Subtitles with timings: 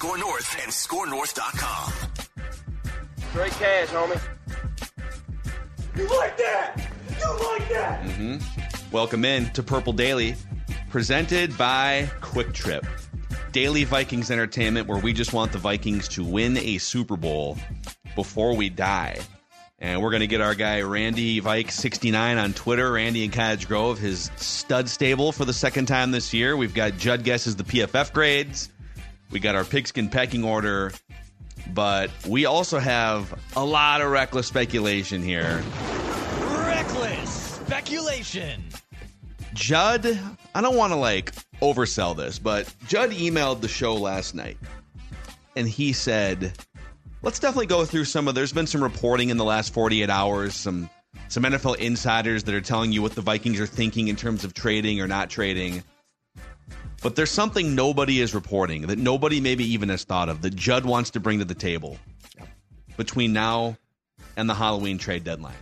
[0.00, 1.92] Score North and ScoreNorth.com.
[3.28, 4.18] Straight cash, homie.
[5.94, 6.88] You like that?
[7.20, 8.02] You like that?
[8.04, 8.92] Mm-hmm.
[8.92, 10.36] Welcome in to Purple Daily,
[10.88, 12.86] presented by QuikTrip.
[13.52, 17.58] Daily Vikings entertainment where we just want the Vikings to win a Super Bowl
[18.14, 19.18] before we die.
[19.80, 23.98] And we're going to get our guy Randy Vike69 on Twitter, Randy in Cottage Grove,
[23.98, 26.56] his stud stable for the second time this year.
[26.56, 28.70] We've got Judd guesses the PFF grades.
[29.30, 30.92] We got our pigskin pecking order.
[31.72, 35.62] But we also have a lot of reckless speculation here.
[36.40, 38.64] Reckless speculation.
[39.54, 40.18] Judd,
[40.54, 44.56] I don't want to like oversell this, but Judd emailed the show last night
[45.56, 46.52] and he said,
[47.22, 50.54] let's definitely go through some of there's been some reporting in the last 48 hours,
[50.54, 50.88] some
[51.28, 54.54] some NFL insiders that are telling you what the Vikings are thinking in terms of
[54.54, 55.82] trading or not trading.
[57.02, 60.84] But there's something nobody is reporting that nobody maybe even has thought of that Judd
[60.84, 61.98] wants to bring to the table
[62.96, 63.76] between now
[64.36, 65.54] and the Halloween trade deadline.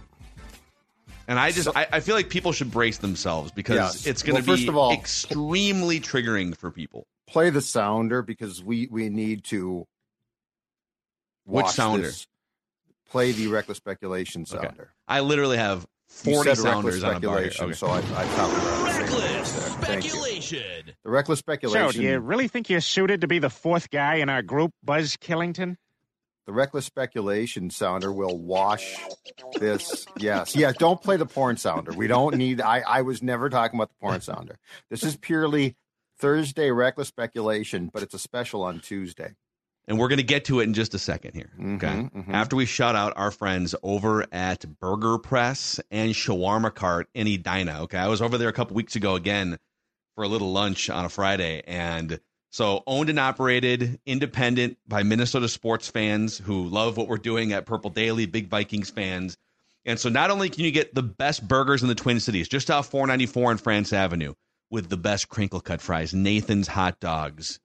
[1.28, 4.06] And I just So- I, I feel like people should brace themselves because Yes.
[4.06, 7.06] it's going to Well, be first of all- extremely triggering for people.
[7.26, 9.86] Play the sounder because we we need to.
[11.44, 12.06] Which sounder?
[12.06, 12.26] this.
[13.10, 14.92] Play the reckless speculation sounder.
[15.06, 17.74] I literally have 40 said reckless sounders on a bar speculation, Okay.
[17.74, 19.84] so I, I found the Reckless thing.
[19.84, 20.10] Thank you.
[20.10, 20.84] speculation.
[21.04, 22.00] The reckless So, speculation.
[22.00, 25.16] do you really think you're suited to be the fourth guy in our group, Buzz
[25.16, 25.76] Killington?
[26.46, 28.96] the reckless speculation sounder will wash
[29.60, 30.06] this.
[30.18, 30.74] Yes, yes.
[30.78, 31.92] Don't play the porn sounder.
[31.92, 32.62] We don't need.
[32.62, 34.56] I I was never talking about the porn sounder.
[34.88, 35.76] This is purely
[36.18, 39.34] Thursday reckless speculation, but it's a special on Tuesday.
[39.88, 41.50] And we're going to get to it in just a second here.
[41.58, 41.86] Okay.
[41.88, 42.34] Mhm, mhm.
[42.34, 47.80] After we shout out our friends over at Burger Press and Shawarma Cart in Edina.
[47.84, 47.96] Okay.
[47.98, 49.58] I was over there a couple weeks ago again
[50.14, 51.62] for a little lunch on a Friday.
[51.66, 57.52] And so owned and operated, independent by Minnesota sports fans who love what we're doing
[57.52, 59.38] at Purple Daily, big Vikings fans.
[59.86, 62.70] And so not only can you get the best burgers in the Twin Cities, just
[62.70, 64.34] off 494 and France Avenue,
[64.70, 67.58] with the best crinkle cut fries, Nathan's hot dogs,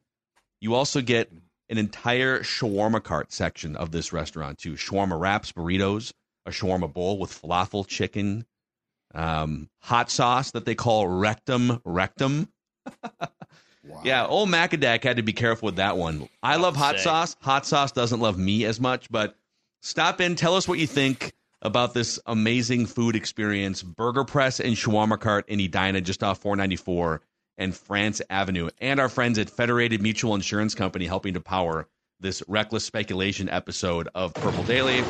[0.61, 1.29] you also get
[1.69, 4.73] an entire shawarma cart section of this restaurant too.
[4.73, 6.13] Shawarma wraps, burritos,
[6.45, 8.45] a shawarma bowl with falafel, chicken,
[9.13, 12.49] um, hot sauce that they call rectum rectum.
[14.03, 16.29] Yeah, old Macadac had to be careful with that one.
[16.41, 17.03] I love hot Sick.
[17.03, 17.35] sauce.
[17.41, 19.35] Hot sauce doesn't love me as much, but
[19.81, 23.83] stop in, tell us what you think about this amazing food experience.
[23.83, 27.21] Burger Press and Shawarma Cart in Edina, just off 494
[27.57, 31.87] and France Avenue, and our friends at Federated Mutual Insurance Company helping to power
[32.19, 35.01] this reckless speculation episode of Purple Daily.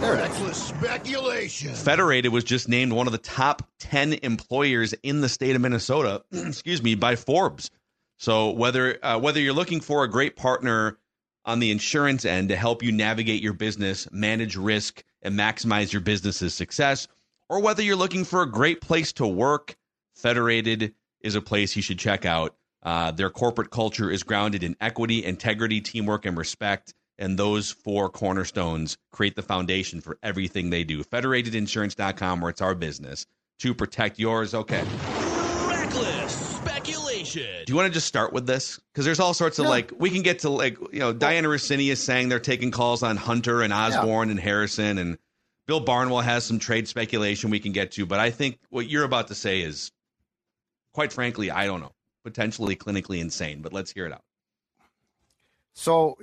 [0.00, 1.74] Reckless speculation.
[1.74, 6.22] Federated was just named one of the top 10 employers in the state of Minnesota,
[6.32, 7.70] excuse me, by Forbes.
[8.18, 10.98] So whether uh, whether you're looking for a great partner
[11.44, 16.00] on the insurance end to help you navigate your business, manage risk, and maximize your
[16.00, 17.08] business's success,
[17.48, 19.76] or whether you're looking for a great place to work,
[20.14, 22.54] Federated is a place you should check out.
[22.82, 26.92] Uh, their corporate culture is grounded in equity, integrity, teamwork, and respect.
[27.18, 31.02] And those four cornerstones create the foundation for everything they do.
[31.02, 33.26] Federatedinsurance.com, where it's our business
[33.60, 34.52] to protect yours.
[34.52, 34.84] Okay.
[35.66, 37.64] Reckless speculation.
[37.64, 38.80] Do you want to just start with this?
[38.92, 41.90] Because there's all sorts of like we can get to like you know Dianna Russini
[41.90, 45.18] is saying they're taking calls on Hunter and Osborne and Harrison and
[45.66, 49.04] Bill Barnwell has some trade speculation we can get to, but I think what you're
[49.04, 49.90] about to say is
[50.94, 51.92] quite frankly I don't know
[52.24, 54.24] potentially clinically insane, but let's hear it out.
[55.74, 56.16] So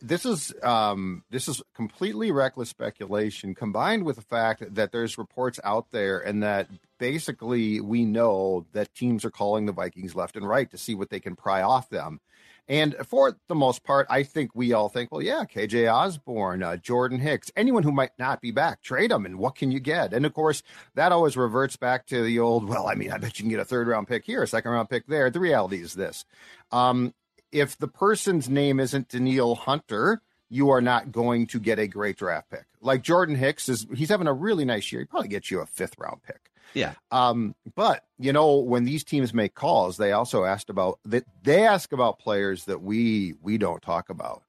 [0.00, 5.58] this is um, this is completely reckless speculation combined with the fact that there's reports
[5.64, 6.68] out there and that
[6.98, 11.10] basically we know that teams are calling the Vikings left and right to see what
[11.10, 12.20] they can pry off them.
[12.68, 16.76] And for the most part, I think we all think, well, yeah, KJ Osborne, uh,
[16.76, 20.12] Jordan Hicks, anyone who might not be back, trade them, and what can you get?
[20.12, 20.62] And of course,
[20.94, 23.60] that always reverts back to the old, well, I mean, I bet you can get
[23.60, 25.30] a third round pick here, a second round pick there.
[25.30, 26.24] The reality is this
[26.70, 27.14] um,
[27.52, 32.16] if the person's name isn't Danielle Hunter, you are not going to get a great
[32.16, 32.64] draft pick.
[32.80, 35.02] Like Jordan Hicks is, he's having a really nice year.
[35.02, 36.50] He probably gets you a fifth round pick.
[36.74, 36.94] Yeah.
[37.10, 41.24] Um, but you know, when these teams make calls, they also asked about that.
[41.42, 44.42] They ask about players that we we don't talk about.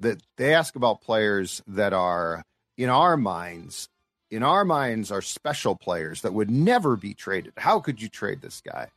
[0.00, 2.44] That they ask about players that are
[2.76, 3.88] in our minds,
[4.30, 7.52] in our minds, are special players that would never be traded.
[7.56, 8.88] How could you trade this guy?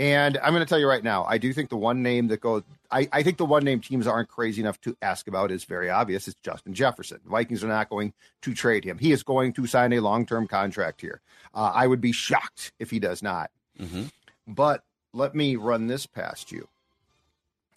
[0.00, 2.40] And I'm going to tell you right now, I do think the one name that
[2.40, 5.64] goes, I, I think the one name teams aren't crazy enough to ask about is
[5.64, 6.26] very obvious.
[6.26, 7.20] It's Justin Jefferson.
[7.22, 8.96] The Vikings are not going to trade him.
[8.96, 11.20] He is going to sign a long term contract here.
[11.52, 13.50] Uh, I would be shocked if he does not.
[13.78, 14.04] Mm-hmm.
[14.46, 16.68] But let me run this past you.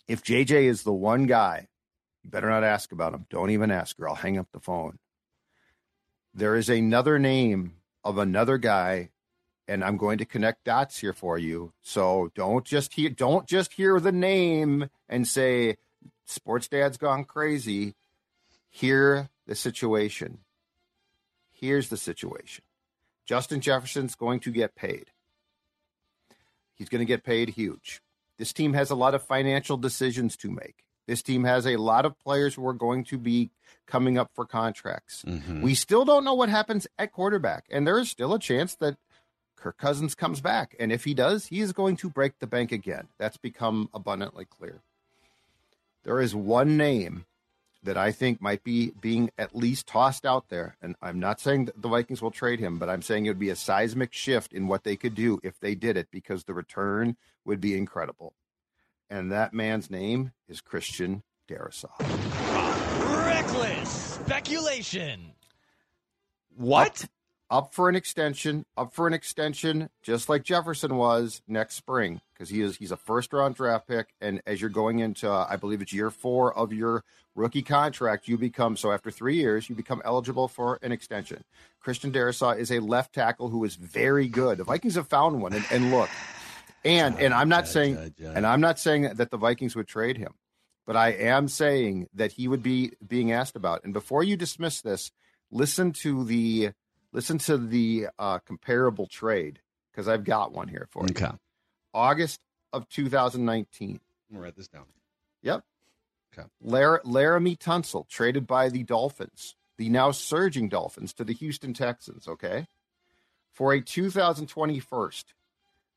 [0.08, 1.68] If JJ is the one guy,
[2.24, 3.26] you better not ask about him.
[3.30, 4.08] Don't even ask her.
[4.08, 4.98] I'll hang up the phone.
[6.34, 9.10] There is another name of another guy
[9.74, 11.74] and I'm going to connect dots here for you.
[11.82, 15.78] So don't just hear don't just hear the name and say
[16.26, 17.96] sports dad's gone crazy.
[18.70, 20.40] Hear the situation.
[21.52, 22.64] Here's the situation.
[23.26, 25.06] Justin Jefferson's going to get paid.
[26.76, 28.02] He's going to get paid huge.
[28.38, 30.84] This team has a lot of financial decisions to make.
[31.08, 33.50] This team has a lot of players who are going to be
[33.88, 35.24] coming up for contracts.
[35.28, 35.62] Mhm.
[35.62, 38.98] We still don't know what happens at quarterback, and there is still a chance that
[39.64, 40.76] Kirk Cousins comes back.
[40.78, 43.08] And if he does, he is going to break the bank again.
[43.18, 44.82] That's become abundantly clear.
[46.04, 47.26] There is one name
[47.82, 50.76] that I think might be being at least tossed out there.
[50.82, 53.40] And I'm not saying that the Vikings will trade him, but I'm saying it would
[53.40, 56.54] be a seismic shift in what they could do if they did it because the
[56.54, 57.16] return
[57.46, 58.34] would be incredible.
[59.10, 61.98] And that man's name is Christian Darrisaw.
[63.26, 63.90] Reckless
[64.26, 65.32] speculation.
[66.58, 67.06] What?
[67.54, 72.50] Up for an extension, up for an extension, just like Jefferson was next spring, because
[72.50, 75.56] he is he's a first round draft pick, and as you're going into, uh, I
[75.58, 77.04] believe it's year four of your
[77.36, 81.44] rookie contract, you become so after three years you become eligible for an extension.
[81.80, 84.58] Christian Darrisaw is a left tackle who is very good.
[84.58, 86.10] The Vikings have found one, and, and look,
[86.84, 90.34] and and I'm not saying, and I'm not saying that the Vikings would trade him,
[90.88, 93.84] but I am saying that he would be being asked about.
[93.84, 95.12] And before you dismiss this,
[95.52, 96.72] listen to the
[97.14, 99.60] listen to the uh, comparable trade
[99.92, 101.12] because I've got one here for you.
[101.12, 101.32] Okay.
[101.94, 102.42] August
[102.74, 103.90] of 2019.
[103.92, 104.00] I'm
[104.36, 104.86] gonna write this down.
[105.44, 105.64] Yep.
[106.38, 106.48] Okay.
[106.62, 112.28] Lar- Laremy Tunsil traded by the Dolphins, the now surging Dolphins, to the Houston Texans.
[112.28, 112.66] Okay,
[113.52, 115.34] for a 2020 first,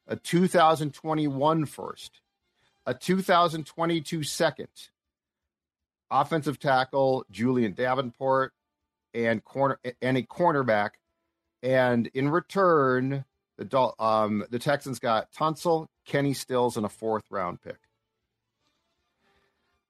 [0.06, 2.20] a 2021 first,
[2.84, 4.68] a 2022 second.
[6.08, 8.52] Offensive tackle Julian Davenport
[9.12, 10.90] and corner and a cornerback,
[11.62, 13.24] and in return,
[13.56, 17.78] the Dol- um, the Texans got Tunsil, Kenny Stills, and a fourth round pick.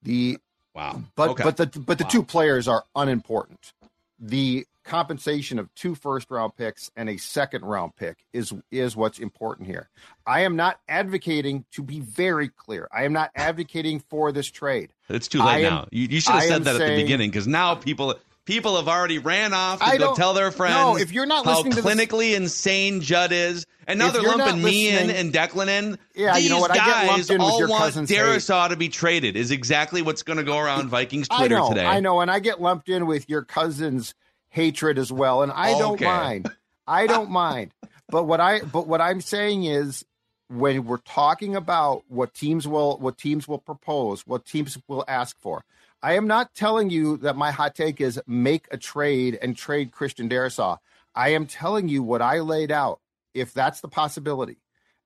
[0.02, 0.38] The
[0.74, 1.02] Wow.
[1.14, 1.42] but Okay.
[1.44, 2.10] but the but the Wow.
[2.10, 3.72] two players are unimportant.
[4.18, 9.18] The compensation of two first round picks and a second round pick is is what's
[9.18, 9.88] important here.
[10.26, 12.88] I am not advocating to be very clear.
[12.92, 14.90] I am not advocating for this trade.
[15.08, 15.88] It's too late am- now.
[15.90, 18.14] You, you should have I said that at the beginning because now people
[18.46, 20.74] people have already ran off to I go tell their friends.
[20.74, 24.22] no, if you're not how listening to this- clinically insane Judd is, and now they're
[24.22, 25.98] lumping me in and Declan in.
[26.14, 26.70] Yeah, These you know what?
[26.70, 27.94] I get guys lumped in with all your want.
[27.94, 29.36] Darrisaw to be traded.
[29.36, 31.84] Is exactly what's going to go around Vikings I Twitter know, today.
[31.84, 34.14] I know, and I get lumped in with your cousin's
[34.48, 36.50] hatred as well, and I don't mind.
[36.86, 37.72] I don't mind.
[38.08, 40.04] But what I but what I'm saying is
[40.48, 45.38] when we're talking about what teams will what teams will propose, what teams will ask
[45.40, 45.64] for.
[46.02, 49.92] I am not telling you that my hot take is make a trade and trade
[49.92, 50.78] Christian Darrisaw.
[51.14, 53.00] I am telling you what I laid out.
[53.34, 54.58] If that's the possibility,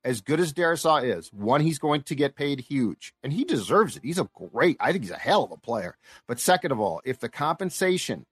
[0.04, 3.96] as good as Darrisaw is, one, he's going to get paid huge, and he deserves
[3.96, 4.04] it.
[4.04, 5.96] He's a great, I think he's a hell of a player.
[6.28, 8.26] But second of all, if the compensation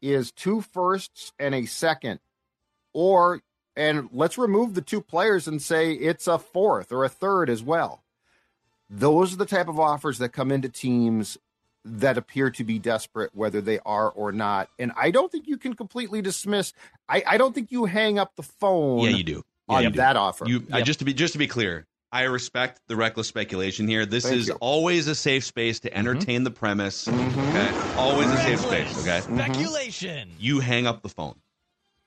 [0.00, 2.20] is two firsts and a second,
[2.92, 3.40] or
[3.76, 7.62] and let's remove the two players and say it's a fourth or a third as
[7.62, 8.02] well.
[8.90, 11.38] Those are the type of offers that come into teams
[11.84, 14.68] that appear to be desperate, whether they are or not.
[14.78, 16.72] And I don't think you can completely dismiss.
[17.08, 19.42] I, I don't think you hang up the phone yeah, you do.
[19.68, 19.96] Yeah, on you do.
[19.96, 20.46] that offer.
[20.48, 20.86] You I, Yep.
[20.86, 24.04] just to be just to be clear, I respect the reckless speculation here.
[24.06, 24.54] This Thank is you.
[24.54, 24.62] Mm-hmm.
[24.64, 27.08] always a safe space to entertain the premise.
[27.08, 29.00] Okay, always a safe space.
[29.00, 29.38] Okay, Mm-hmm.
[29.38, 30.28] Speculation.
[30.38, 31.34] you hang up the phone.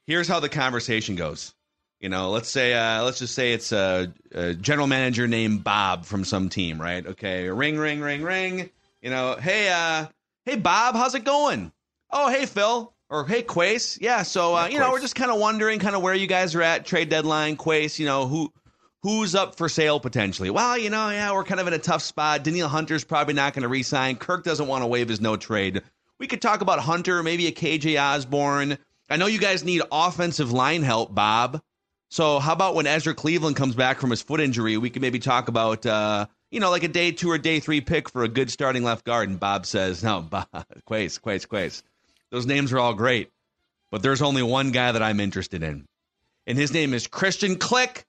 [0.07, 1.53] Here's how the conversation goes.
[1.99, 6.05] You know, let's say, uh, let's just say it's a, a general manager named Bob
[6.05, 7.03] from some team, right?
[7.05, 8.69] Okay, ring, ring, ring, ring.
[9.05, 10.07] You know, hey, uh,
[10.45, 11.71] hey, Bob, how's it going?
[12.09, 13.99] Oh, hey, Phil, or hey, Quace.
[14.01, 16.55] Yeah, so uh, you know, we're just kind of wondering, kind of where you guys
[16.55, 17.55] are at trade deadline.
[17.55, 18.51] Quace, you know, who
[19.03, 20.49] who's up for sale potentially?
[20.49, 22.43] Well, you know, yeah, we're kind of in a tough spot.
[22.43, 24.15] Danielle Hunter's probably not going to re-sign.
[24.15, 25.83] Kirk doesn't want to waive his no trade.
[26.19, 28.75] We could talk about Hunter, maybe a KJ Osborne.
[29.11, 31.61] I know you guys need offensive line help, Bob.
[32.09, 35.19] So how about when Ezra Cleveland comes back from his foot injury, we can maybe
[35.19, 38.27] talk about uh, you know like a day two or day three pick for a
[38.27, 39.29] good starting left guard.
[39.29, 40.47] And Bob says, no, Bob,
[40.85, 41.83] Quace, Quace, Quace.
[42.31, 43.31] Those names are all great,
[43.91, 45.85] but there's only one guy that I'm interested in,
[46.47, 48.05] and his name is Christian Click.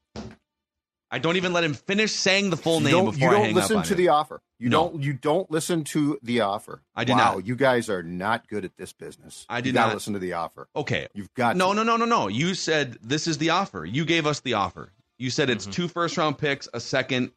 [1.08, 3.44] I don't even let him finish saying the full You name don't, before you don't
[3.46, 3.98] hang listen up on to him.
[3.98, 4.40] the offer.
[4.58, 4.88] You No.
[4.90, 5.02] don't.
[5.04, 6.82] You don't listen to the offer.
[6.96, 7.46] I do wow, not.
[7.46, 9.46] you guys are not good at this business.
[9.48, 9.94] I do you not.
[9.94, 10.66] listen to the offer.
[10.74, 11.76] Okay, You've got no, to.
[11.76, 12.26] no, no, no, no.
[12.26, 13.84] You said this is the offer.
[13.84, 14.90] You gave us the offer.
[15.16, 15.56] You said Mm-hmm.
[15.56, 17.30] it's two first round picks, a second,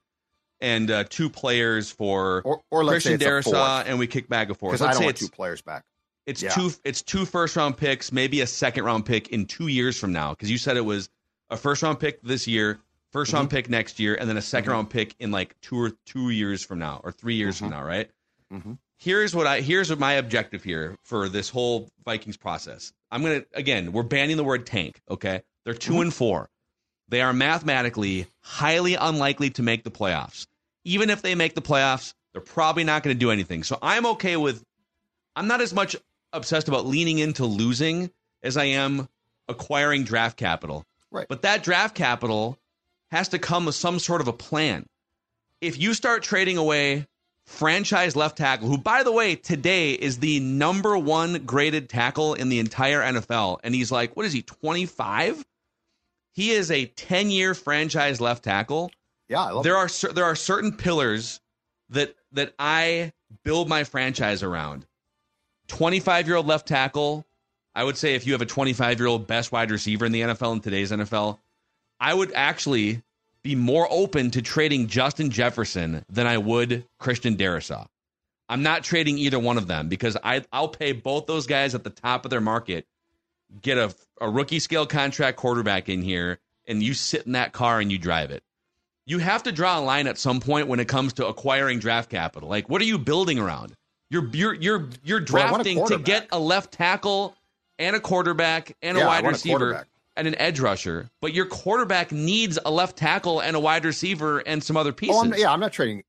[0.61, 4.57] and uh, two players for Or, or Christian say Darrisaw, and we kick back and
[4.59, 5.83] because I don't say want two players back.
[6.25, 6.49] it's yeah.
[6.49, 10.11] two it's two first round picks, maybe a second round pick in two years from
[10.11, 10.31] now.
[10.31, 11.09] Because you said it was
[11.49, 12.79] a first round pick this year,
[13.13, 15.91] 1st round pick next year, and then a 2nd round pick in like two or
[16.05, 18.09] two years from now or three years from now, right?
[18.53, 18.77] Mhm.
[18.97, 22.91] Here's what I here's what my objective here for this whole Vikings process.
[23.11, 25.01] I'm gonna again, we're banning the word tank.
[25.09, 26.49] Okay, they're 2 and four.
[27.09, 30.45] They are mathematically highly unlikely to make the playoffs.
[30.85, 33.63] Even if they make the playoffs, they're probably not going to do anything.
[33.63, 34.63] So I'm okay with.
[35.35, 35.95] I'm not as much
[36.33, 38.11] obsessed about leaning into losing
[38.43, 39.07] as I am
[39.47, 40.85] acquiring draft capital.
[41.11, 41.27] Right.
[41.27, 42.57] But that draft capital
[43.11, 44.85] has to come with some sort of a plan.
[45.61, 47.07] If you start trading away
[47.45, 52.49] franchise left tackle, who, by the way, today is the number one graded tackle in
[52.49, 55.43] the entire NFL, and he's like, what is he, 25?
[56.39, 58.93] He is a 10 year franchise left tackle
[59.27, 61.41] Yeah, I love there are there are certain pillars
[61.89, 63.11] that that I
[63.43, 64.85] build my franchise around.
[65.67, 67.25] 25 year old left tackle.
[67.75, 70.21] I would say if you have a 25 year old best wide receiver in the
[70.21, 71.39] NFL in today's NFL,
[71.99, 73.03] I would actually
[73.43, 77.85] be more open to trading Justin Jefferson than I would Christian Darrisaw.
[78.47, 81.83] I'm not trading either one of them because I I'll pay both those guys at
[81.83, 82.85] the top of their market,
[83.61, 87.79] get a, a rookie scale contract quarterback in here, and you sit in that car
[87.79, 88.43] and you drive it
[89.09, 92.11] you have to draw a line at some point when it comes to acquiring draft
[92.11, 92.47] capital.
[92.47, 93.73] Like, what are you building around?
[94.11, 97.35] You're you're you're you're Well, a drafting to get a left tackle
[97.79, 101.09] and a quarterback and a Yeah, I wide want a receiver and an edge rusher.
[101.21, 105.15] But your quarterback needs a left tackle and a wide receiver and some other pieces.
[105.15, 106.03] Oh, I'm, yeah, I'm not trading.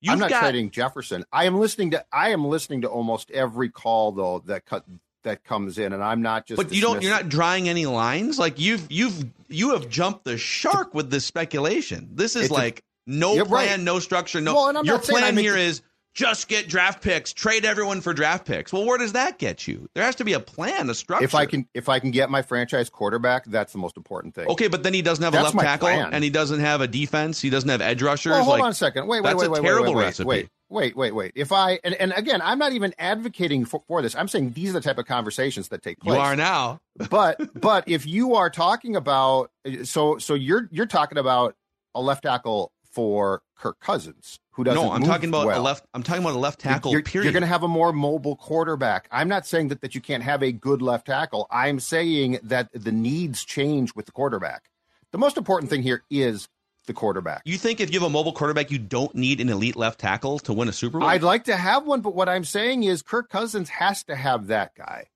[0.00, 1.24] You've I'm not got, trading Jefferson.
[1.30, 2.02] I am listening to.
[2.10, 4.86] I am listening to almost every call though that cut
[5.24, 6.56] that comes in, and I'm not just.
[6.56, 7.02] but you don't.
[7.02, 8.38] You're not drawing any lines.
[8.38, 12.08] Like you've you've you have jumped the shark with this speculation.
[12.14, 13.80] This is It's a- like no plan, right.
[13.80, 14.54] no structure, no.
[14.54, 15.82] Well, and I'm your plan here is
[16.20, 18.74] just get draft picks, trade everyone for draft picks.
[18.74, 19.88] Well, where does that get you?
[19.94, 21.24] There has to be a plan, a structure.
[21.24, 24.46] If I can, if I can get my franchise quarterback, that's the most important thing.
[24.48, 26.12] Okay, but then he doesn't have a left tackle, plan.
[26.12, 27.40] and he doesn't have a defense.
[27.40, 28.32] He doesn't have edge rushers.
[28.32, 29.06] Well, hold like, on a second.
[29.06, 30.26] Wait, wait, that's wait, a wait, terrible wait, wait, recipe.
[30.26, 31.32] wait, wait, wait, wait.
[31.36, 34.14] If I and, and again, I'm not even advocating for, for this.
[34.14, 36.16] I'm saying these are the type of conversations that take place.
[36.16, 36.80] You are now.
[37.08, 39.50] but but if you are talking about
[39.84, 41.56] so so you're you're talking about
[41.94, 44.82] a left tackle for Kirk Cousins who doesn't.
[44.82, 45.60] No, I'm talking about well.
[45.60, 45.86] a left.
[45.94, 46.92] I'm talking about a left tackle.
[46.92, 47.24] You're, period.
[47.24, 49.08] You're going to have a more mobile quarterback.
[49.10, 51.46] I'm not saying that, that you can't have a good left tackle.
[51.50, 54.64] I'm saying that the needs change with the quarterback.
[55.12, 56.48] The most important thing here is
[56.86, 57.42] the quarterback.
[57.44, 60.38] you think if you have a mobile quarterback, you don't need an elite left tackle
[60.40, 61.08] to win a Super Bowl?
[61.08, 64.48] I'd like to have one, but what I'm saying is Kirk Cousins has to have
[64.48, 65.06] that guy.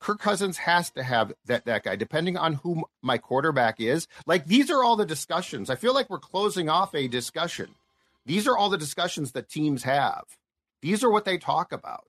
[0.00, 4.08] Kirk Cousins has to have that that guy, depending on who my quarterback is.
[4.26, 5.70] Like these are all the discussions.
[5.70, 7.74] I feel like we're closing off a discussion.
[8.26, 10.24] These are all the discussions that teams have.
[10.82, 12.04] These are what they talk about.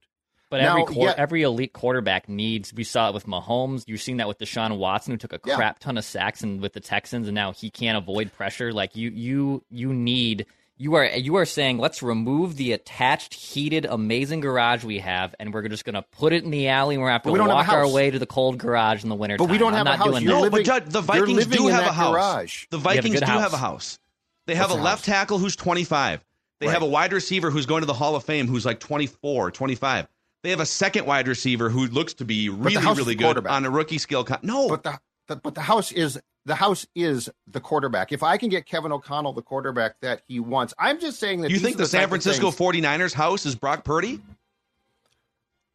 [0.50, 2.74] But Now, every yeah- every elite quarterback needs.
[2.74, 3.84] We saw it with Mahomes.
[3.88, 5.56] You've seen that with Deshaun Watson, who took a Yeah.
[5.56, 8.72] crap ton of sacks and with the Texans, and now he can't avoid pressure.
[8.72, 10.46] Like you, you, you need.
[10.77, 15.53] You are you are saying let's remove the attached, heated, amazing garage we have, and
[15.53, 16.96] we're just going to put it in the alley.
[16.96, 18.25] and We're going to have to we don't have a walk our way to the
[18.25, 19.38] cold garage in the winter.
[19.38, 20.08] But we don't have I'm a house.
[20.08, 20.25] You're that.
[20.25, 22.12] no, living- but Judge, the you're Vikings do in have a house.
[22.13, 22.65] garage.
[22.72, 23.41] The Vikings good do house.
[23.41, 24.00] have a house.
[24.48, 25.15] They have What's a a left house?
[25.15, 26.24] tackle who's 25.
[26.60, 29.51] They have a wide receiver who's going to the Hall of Fame who's like 24,
[29.51, 30.08] 25.
[30.44, 33.70] They have a second wide receiver who looks to be really, really good on a
[33.70, 34.24] rookie scale.
[34.25, 38.12] Con- no, But the, the but the house is the house is the quarterback.
[38.12, 41.52] If I can get Kevin O'Connell the quarterback that he wants, I'm just saying that
[41.52, 44.22] you think are the, San Francisco things- 49ers house is Brock Purdy?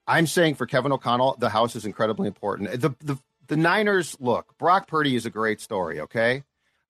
[0.07, 2.81] I'm saying for Kevin O'Connell, the house is incredibly important.
[2.81, 6.45] The the the Niners look, Brock Purdy is a great story, okay?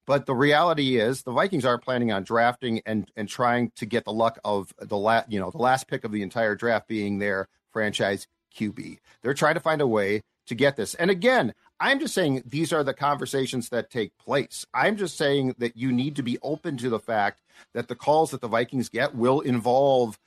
[0.07, 4.05] But the reality is the Vikings aren't planning on drafting and and trying to get
[4.05, 7.19] the luck of the last, you know, the last pick of the entire draft being
[7.19, 8.99] their franchise QB.
[9.23, 10.95] They're trying to find a way to get this.
[10.95, 14.67] And again, I'm just saying these are the conversations that take place.
[14.75, 17.41] I'm just saying that you need to be open to the fact
[17.73, 20.19] that the calls that the Vikings get will involve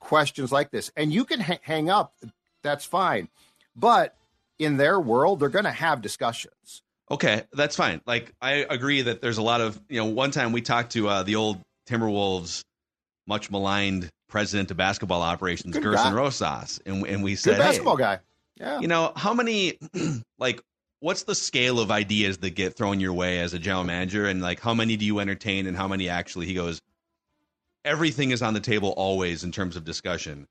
[0.00, 0.92] questions like this.
[0.96, 2.12] And you can ha- hang up,
[2.62, 3.28] that's fine.
[3.74, 4.16] But
[4.58, 6.82] in their world, they're going to have discussions.
[7.10, 8.02] Okay, that's fine.
[8.06, 10.04] Like I agree that there's a lot of you know.
[10.04, 12.64] One time we talked to uh, the old Timberwolves,
[13.26, 16.12] much maligned president of basketball operations, Good Gersson guy.
[16.12, 18.18] Rosas, and and we said, Good basketball hey, guy.
[18.56, 18.80] Yeah.
[18.80, 19.78] you know, how many
[20.38, 20.60] like
[21.00, 24.42] what's the scale of ideas that get thrown your way as a general manager, and
[24.42, 26.46] like how many do you entertain, and how many actually?
[26.46, 26.80] He goes,
[27.84, 30.46] everything is on the table always in terms of discussion.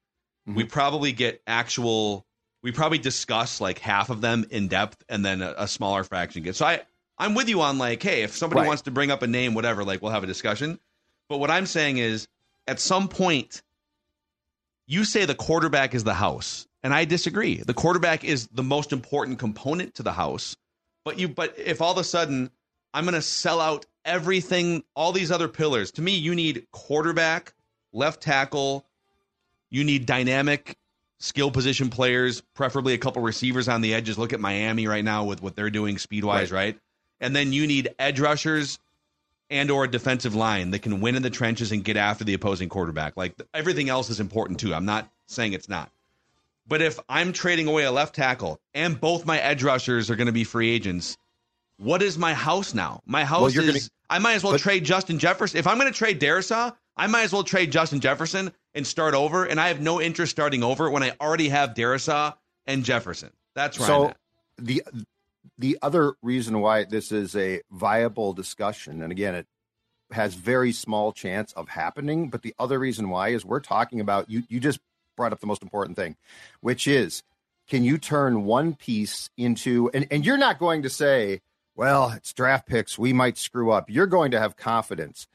[0.45, 0.69] We mm-hmm.
[0.69, 2.25] probably get actual.
[2.63, 6.43] We probably discuss like half of them in depth, and then a, a smaller fraction
[6.43, 6.57] gets.
[6.57, 6.81] So I,
[7.17, 8.67] I'm with you on like, hey, if somebody Right.
[8.67, 10.79] wants to bring up a name, whatever, like we'll have a discussion.
[11.29, 12.27] But what I'm saying is,
[12.67, 13.61] at some point,
[14.87, 17.57] you say the quarterback is the house, and I disagree.
[17.57, 20.55] The quarterback is the most important component to the house.
[21.03, 22.49] But you, but if all of a sudden
[22.93, 27.53] I'm going to sell out everything, all these other pillars, to me, you need quarterback,
[27.91, 28.85] left tackle,
[29.69, 30.77] you need dynamic
[31.19, 34.17] skill position players, preferably a couple receivers on the edges.
[34.17, 36.79] Look at Miami right now with what they're doing speed wise, right.
[37.19, 38.79] And then you need edge rushers
[39.49, 42.33] and or a defensive line that can win in the trenches and get after the
[42.33, 43.17] opposing quarterback.
[43.17, 44.73] Like everything else is important too.
[44.73, 45.91] I'm not saying it's not.
[46.67, 50.27] But if I'm trading away a left tackle and both my edge rushers are going
[50.27, 51.17] to be free agents,
[51.77, 53.01] what is my house now?
[53.05, 55.57] My house you're is gonna- I might as well but- trade Justin Jefferson.
[55.57, 59.13] If I'm going to trade Darrisaw, I might as well trade Justin Jefferson and start
[59.13, 59.45] over.
[59.45, 62.33] And I have no interest starting over when I already have Darrisaw
[62.65, 63.31] and Jefferson.
[63.55, 64.13] That's I'm so
[64.57, 64.83] the
[65.57, 69.47] the other reason why this is a viable discussion, and again, it
[70.11, 72.29] has very small chance of happening.
[72.29, 74.43] But the other reason why is we're talking about you.
[74.49, 74.79] You just
[75.17, 76.15] brought up the most important thing,
[76.61, 77.23] which is
[77.67, 81.41] can you turn one piece into and, and you're not going to say,
[81.75, 83.89] well, it's draft picks, we might screw up.
[83.89, 85.27] You're going to have confidence.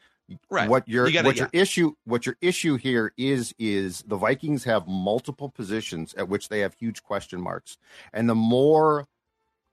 [0.49, 0.69] Right.
[0.71, 4.65] What your You gotta- what your issue what your issue here is is the Vikings
[4.65, 7.77] have multiple positions at which they have huge question marks.
[8.15, 9.09] And the more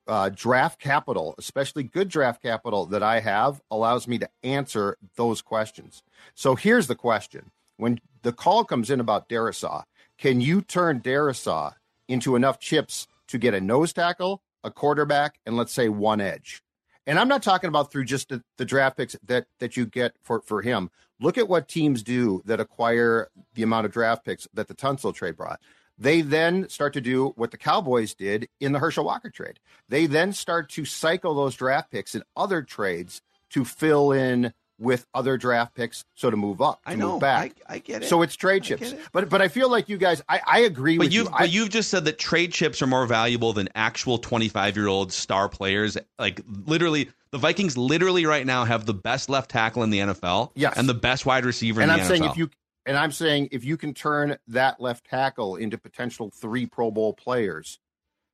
[0.07, 5.41] uh, draft capital, especially good draft capital that I have, allows me to answer those
[5.41, 6.01] questions.
[6.33, 9.83] So here's the question: When the call comes in about Darrisaw,
[10.19, 11.73] can you turn Darrisaw
[12.07, 16.61] into enough chips to get a nose tackle, a quarterback, and let's say one edge?
[17.07, 20.13] And I'm not talking about through just the, the draft picks that that you get
[20.21, 20.91] for for him.
[21.21, 25.15] Look at what teams do that acquire the amount of draft picks that the Tunsil
[25.15, 25.61] trade brought.
[25.97, 29.59] They then start to do what the Cowboys did in the Herschel Walker trade.
[29.87, 35.05] They then start to cycle those draft picks in other trades to fill in with
[35.13, 37.11] other draft picks, so to move up, to I know.
[37.13, 37.51] move back.
[37.67, 38.07] I, I get it.
[38.07, 38.93] so it's trade chips.
[38.93, 39.01] get.
[39.11, 41.33] But but I feel like you guys, I, I agree But with you've you.
[41.33, 44.87] I, but you've just said that trade chips are more valuable than actual 25 year
[44.87, 45.97] old star players.
[46.17, 50.51] Like literally, the Vikings literally right now have the best left tackle in the NFL.
[50.55, 50.77] Yes.
[50.77, 52.31] and the best wide receiver and in I'm the saying NFL.
[52.31, 52.49] if you
[52.85, 57.13] and I'm saying if you can turn that left tackle into potential three Pro Bowl
[57.13, 57.79] players,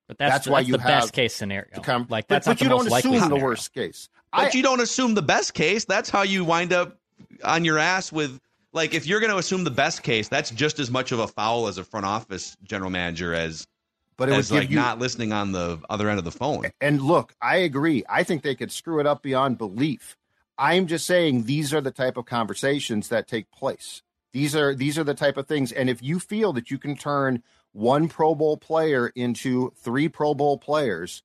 [0.07, 1.73] But that's, That's why that's you the have best case scenario.
[1.73, 2.05] to come.
[2.09, 3.43] like that's but not the you don't most likely assume the scenario.
[3.45, 4.09] worst case.
[4.31, 5.85] but I, you don't assume the best case.
[5.85, 6.97] That's how you wind up
[7.43, 8.39] on your ass with.
[8.71, 11.27] Like if you're going to assume the best case, that's just as much of a
[11.27, 13.65] foul as a front office general manager as
[14.17, 16.31] but it would as give like you not listening on the other end of the
[16.31, 16.65] phone.
[16.81, 18.03] And look, I agree.
[18.09, 20.17] I think they could screw it up beyond belief.
[20.57, 24.01] I'm just saying these are the type of conversations that take place.
[24.33, 25.71] These are these are the type of things.
[25.71, 27.43] And if you feel that you can turn
[27.75, 31.21] one Pro Bowl player into three Pro Bowl players,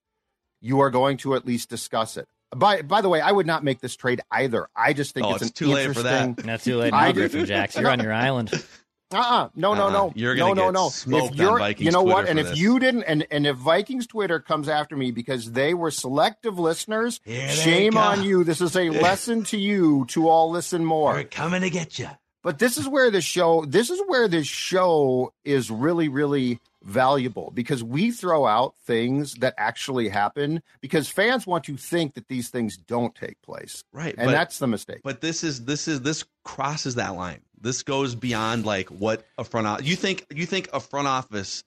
[0.60, 2.26] you are going to at least discuss it.
[2.54, 4.68] By by the way, I would not make this trade either.
[4.74, 6.22] I just think Oh, it's, it's an too late for that.
[6.24, 6.46] interesting.
[6.50, 7.22] Not too late I now, agree.
[7.28, 7.76] Griffin Jacks.
[7.76, 8.50] You're on your island.
[9.12, 9.48] Uh-uh.
[9.56, 9.90] No, no, Uh-uh.
[9.90, 10.12] no.
[10.14, 10.88] You're no, gonna no, get no.
[10.88, 12.28] smoked if on you're, Vikings you know what?
[12.28, 12.58] And for if this.
[12.60, 17.20] you didn't, and and if Vikings Twitter comes after me because they were selective listeners,
[17.26, 17.98] shame go.
[18.00, 18.44] on you.
[18.44, 21.14] This is a lesson to you to all listen more.
[21.14, 22.08] We're coming to get you.
[22.42, 23.64] But this is where the show.
[23.66, 29.54] This is where this show is really, really valuable because we throw out things that
[29.58, 34.28] actually happen because fans want to think that these things don't take place, Right, and
[34.28, 35.00] but- that's the mistake.
[35.04, 37.40] But this is this is this crosses that line.
[37.60, 39.86] This goes beyond like what a front office.
[39.86, 41.62] You think you think a front office,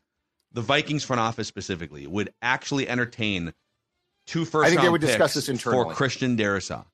[0.52, 3.54] the Vikings front office specifically, would actually entertain
[4.26, 5.90] two first I think they would discuss this internally.
[5.90, 6.86] for Christian Darrisaw.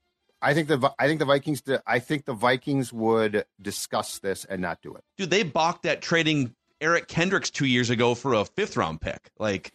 [0.42, 1.62] I think the I think the Vikings.
[1.86, 5.04] I think the Vikings would discuss this and not do it.
[5.18, 9.32] Dude, they balked at trading Eric Kendricks two years ago for a fifth round pick.
[9.38, 9.74] Like,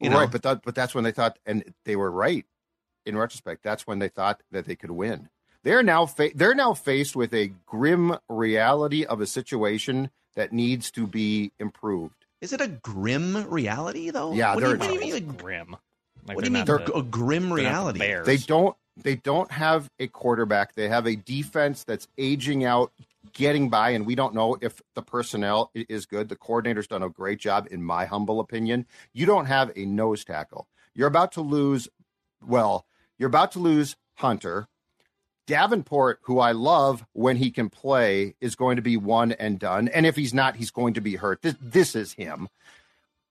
[0.00, 2.44] you know, right, but that, but that's when they thought, and they were right.
[3.06, 5.28] In retrospect, that's when they thought that they could win.
[5.62, 10.90] They're now fa- they're now faced with a grim reality of a situation that needs
[10.92, 12.24] to be improved.
[12.40, 14.32] is it a grim reality though?
[14.32, 15.14] Yeah, what do you, what do you mean?
[15.14, 15.76] a- Grim.
[16.26, 18.22] Like What do you mean they're a, grim they're the reality?
[18.24, 20.74] They don't they don't have a quarterback.
[20.74, 22.92] They have a defense that's aging out,
[23.32, 26.28] getting by, and we don't know if the personnel is good.
[26.28, 28.86] The coordinator's done a great job, in my humble opinion.
[29.12, 30.68] You don't have a nose tackle.
[30.94, 31.88] You're about to lose.
[32.44, 32.86] Well,
[33.18, 34.66] You're about to lose Hunter.
[35.46, 39.88] Davenport, who I love when he can play, is going to be one and done.
[39.88, 41.42] And if he's not, he's going to be hurt.
[41.42, 42.48] This, this is him.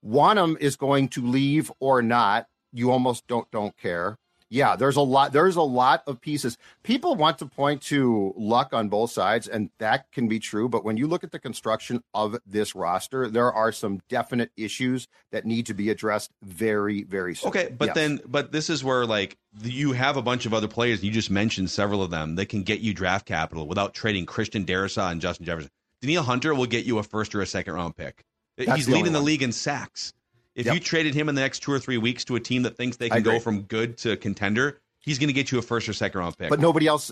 [0.04, 2.46] Wonnum is going to leave or not.
[2.72, 4.18] You almost don't don't care
[4.50, 5.32] yeah, there's a lot.
[5.32, 6.58] There's a lot of pieces.
[6.82, 10.68] People want to point to luck on both sides, and that can be true.
[10.68, 15.06] But when you look at the construction of this roster, there are some definite issues
[15.30, 17.48] that need to be addressed very, very soon.
[17.50, 17.94] Okay, but Yes.
[17.94, 21.02] then, but this is where like you have a bunch of other players.
[21.04, 24.66] You just mentioned several of them that can get you draft capital without trading Christian
[24.66, 25.70] Darrisaw and Justin Jefferson.
[26.02, 28.24] Danielle Hunter will get you a first or a second round pick.
[28.56, 30.12] That's He's leading the league in sacks.
[30.60, 30.74] If Yep.
[30.74, 32.98] you traded him in the next two or three weeks to a team that thinks
[32.98, 35.94] they can go from good to contender, he's going to get you a first or
[35.94, 36.50] second round pick.
[36.50, 37.10] but nobody else,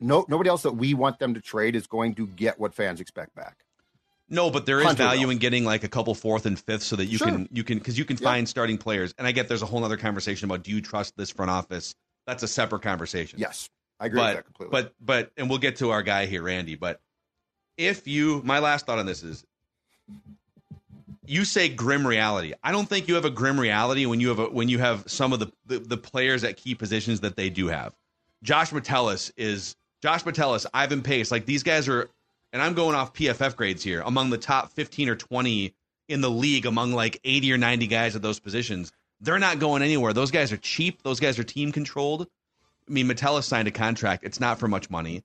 [0.00, 3.00] no, nobody else that we want them to trade is going to get what fans
[3.00, 3.64] expect back.
[4.28, 5.30] No, but there is value will.
[5.32, 7.28] in getting like a couple fourth and fifth so that you Sure.
[7.28, 8.24] can you can because you can Yeah.
[8.24, 9.14] find starting players.
[9.16, 11.94] And I get there's a whole other conversation about do you trust this front office?
[12.26, 13.38] That's a separate conversation.
[13.38, 14.70] Yes, I agree but with that completely.
[14.82, 16.74] but but and we'll get to our guy here, Randy.
[16.74, 17.00] But
[17.78, 19.46] if you, my last thought on this is,
[21.28, 22.54] you say grim reality.
[22.62, 25.04] I don't think you have a grim reality when you have a, when you have
[25.06, 27.94] some of the, the the players at key positions that they do have.
[28.42, 31.30] Josh Metellus is Josh Metellus, Ivan Pace.
[31.30, 32.08] Like these guys are,
[32.52, 35.74] and I'm going off PFF grades here, among the top 15 or 20
[36.08, 38.92] in the league, among like 80 or 90 guys at those positions.
[39.20, 40.12] They're not going anywhere.
[40.12, 41.02] Those guys are cheap.
[41.02, 42.26] Those guys are team controlled.
[42.88, 44.24] I mean, Metellus signed a contract.
[44.24, 45.24] It's not for much money.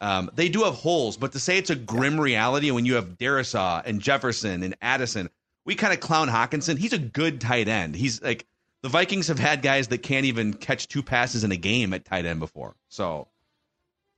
[0.00, 3.18] Um, they do have holes, but to say it's a grim reality when you have
[3.18, 5.28] Darrisaw and Jefferson and Addison,
[5.64, 6.78] we kind of clown Hockenson.
[6.78, 7.94] He's a good tight end.
[7.94, 8.46] He's like
[8.82, 12.04] the Vikings have had guys that can't even catch two passes in a game at
[12.04, 12.76] tight end before.
[12.88, 13.28] So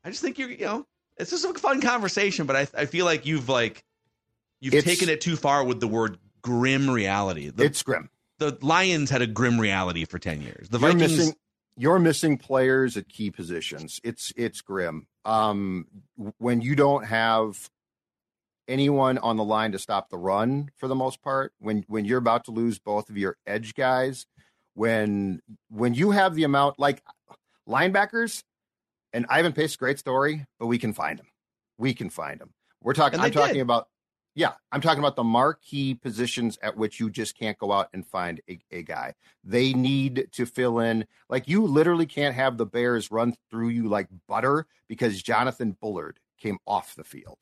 [0.05, 3.05] I just think you're, you know, it's just a fun conversation, but I, I feel
[3.05, 3.85] like you've like
[4.61, 7.51] you've It's- taken it too far with the word grim reality.
[7.51, 8.09] The, it's grim.
[8.39, 10.69] the Lions had a grim reality for ten years.
[10.69, 11.17] The you're Vikings.
[11.19, 11.35] missing
[11.77, 14.01] you're missing players at key positions.
[14.05, 15.07] It's it's grim.
[15.25, 15.87] Um,
[16.39, 17.71] when you don't have
[18.69, 22.19] anyone on the line to stop the run for the most part, when when you're
[22.19, 24.27] about to lose both of your edge guys,
[24.75, 27.03] when when you have the amount like
[27.69, 28.43] linebackers,
[29.13, 31.27] and Ivan Pace, great story, but we can find him.
[31.79, 32.55] We can find him.
[32.83, 33.21] We're talking.
[33.21, 33.63] I'm talking did.
[33.63, 33.89] about.
[34.35, 38.07] Yeah, I'm talking about the marquee positions at which you just can't go out and
[38.07, 39.13] find a, a guy.
[39.45, 41.07] They need to fill in.
[41.29, 46.19] Like you literally can't have the Bears run through you like butter because Jonathan Bullard
[46.41, 47.37] came off the field.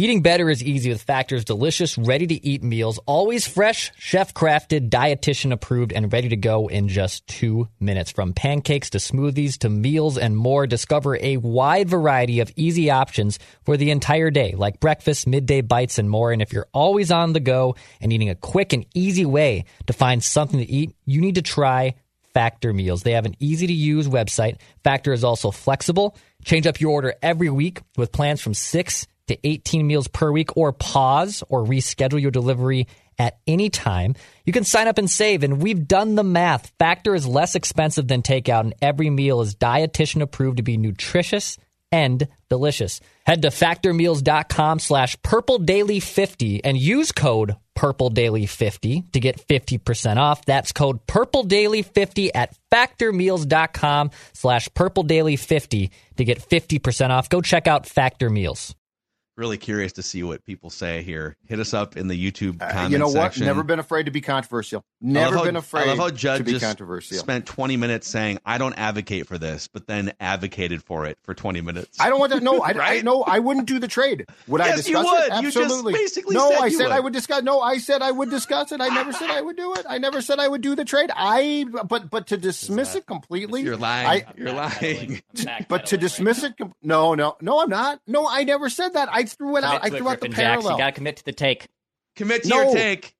[0.00, 4.88] Eating better is easy with Factor's delicious, ready to eat meals, always fresh, chef crafted,
[4.88, 8.10] dietitian approved, and ready to go in just two minutes.
[8.10, 13.38] From pancakes to smoothies to meals and more, discover a wide variety of easy options
[13.66, 16.32] for the entire day, like breakfast, midday bites, and more.
[16.32, 19.92] And if you're always on the go and needing a quick and easy way to
[19.92, 21.94] find something to eat, you need to try
[22.32, 23.02] Factor Meals.
[23.02, 24.60] They have an easy to use website.
[24.82, 26.16] Factor is also flexible.
[26.42, 30.56] Change up your order every week with plans from 6 to 18 meals per week
[30.56, 32.86] or pause or reschedule your delivery
[33.18, 34.14] at any time.
[34.44, 36.72] You can sign up and save and we've done the math.
[36.78, 41.58] Factor is less expensive than takeout and every meal is dietitian approved to be nutritious
[41.92, 43.00] and delicious.
[43.26, 50.44] Head to factormeals.com slash purpledaily50 and use code purpledaily50 to get 50% off.
[50.44, 57.28] That's code purpledaily50 at factormeals.com slash purpledaily50 to get 50% off.
[57.28, 58.74] Go check out Factor Meals.
[59.36, 61.36] Really curious to see what people say here.
[61.46, 63.14] Hit us up in the YouTube Uh, you know what?
[63.14, 63.46] section.
[63.46, 64.84] Never been afraid to be controversial.
[65.02, 67.16] I love Never how- been afraid I love how Judd to be just controversial.
[67.16, 71.32] spent 20 minutes saying, I don't advocate for this, but then advocated for it for
[71.34, 71.98] 20 minutes.
[71.98, 72.40] I don't want to.
[72.40, 74.26] No, I, I no, I wouldn't do the trade.
[74.46, 75.32] Would I Yes, you discuss would.
[75.32, 75.42] it?
[75.42, 75.92] You just Absolutely.
[75.94, 76.92] basically no, said I you said would.
[76.92, 77.42] I would discuss.
[77.42, 78.82] No, I said I would discuss it.
[78.82, 79.86] I never said I would do it.
[79.88, 81.10] I never said I would do the trade.
[81.16, 83.62] I but but to dismiss it completely.
[83.62, 84.06] You're lying.
[84.28, 85.22] I, You're lying.
[85.68, 86.58] but to dismiss it.
[86.58, 87.62] com- No, no, no.
[87.62, 88.00] I'm not.
[88.06, 89.08] No, I never said that.
[89.10, 89.80] I threw it out.
[89.82, 90.72] I threw out the parallel.
[90.72, 91.68] You got to commit to the take.
[92.16, 92.62] Commit to No.
[92.64, 93.14] your take.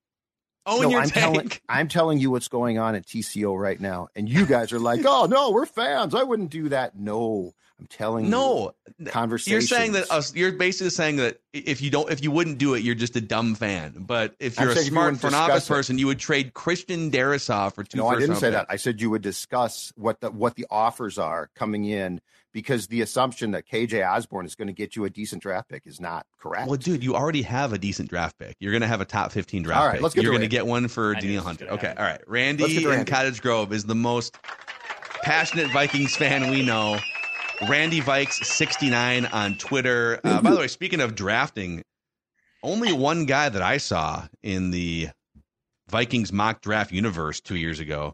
[0.65, 1.23] Own no, your I'm take.
[1.23, 4.79] telling I'm telling you what's going on at TCO right now, and you guys are
[4.79, 6.13] like, "Oh no, we're fans.
[6.13, 9.51] I wouldn't do that." No, I'm telling no, you, conversations.
[9.51, 10.35] you're saying that us.
[10.35, 13.21] You're basically saying that if you don't, if you wouldn't do it, you're just a
[13.21, 13.95] dumb fan.
[13.97, 15.73] But if you're a saying if you smart wouldn't front office it.
[15.73, 17.97] person, you would trade Christian Darrisaw for two.
[17.97, 18.67] No, I didn't first-round say that.
[18.69, 22.21] I said you would discuss what the what the offers are coming in
[22.53, 25.83] because the assumption that KJ Osborne is going to get you a decent draft pick
[25.87, 26.67] is not correct.
[26.67, 28.57] Well, dude, you already have a decent draft pick.
[28.59, 30.03] You're going to have a top 15 draft All right, pick.
[30.03, 31.65] let's get You're going to get one for I Danielle Hunter.
[31.69, 32.03] Okay, happen.
[32.03, 32.19] all right.
[32.19, 34.37] Let's Randy get in Cottage Grove is the most
[35.23, 36.99] passionate Vikings fan we know.
[37.69, 40.19] Randy Vikes 69 on Twitter.
[40.23, 41.83] Uh, by the way, speaking of drafting,
[42.63, 45.09] only one guy that I saw in the
[45.89, 48.13] Vikings mock draft universe two years ago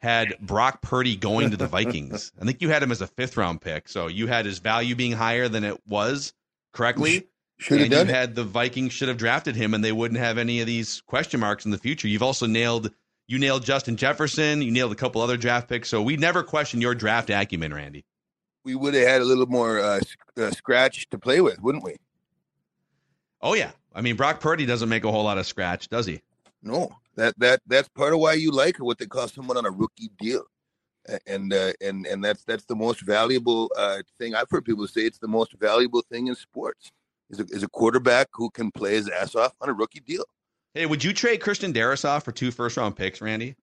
[0.00, 2.32] had Brock Purdy going to the Vikings.
[2.40, 4.94] I think you had him as a fifth round pick, so you had his value
[4.94, 6.32] being higher than it was
[6.72, 7.28] correctly.
[7.58, 8.16] Should have and done you it.
[8.16, 11.38] had the Vikings should have drafted him, and they wouldn't have any of these question
[11.38, 12.08] marks in the future.
[12.08, 12.90] You've also nailed
[13.28, 16.82] you nailed Justin Jefferson, you nailed a couple other draft picks, so we never questioned
[16.82, 18.04] your draft acumen, Randy.
[18.64, 21.84] We would have had a little more uh, sc- uh, scratch to play with, wouldn't
[21.84, 21.96] we?
[23.40, 26.20] Oh yeah, I mean Brock Purdy doesn't make a whole lot of scratch, does he?
[26.62, 29.70] No, that that that's part of why you like what they call someone on a
[29.70, 30.44] rookie deal,
[31.26, 34.34] and uh, and and that's that's the most valuable uh, thing.
[34.34, 36.92] I've heard people say it's the most valuable thing in sports
[37.30, 40.24] is a, is a quarterback who can play his ass off on a rookie deal.
[40.74, 43.56] Hey, would you trade Christian Darrisaw for two first round picks, Randy?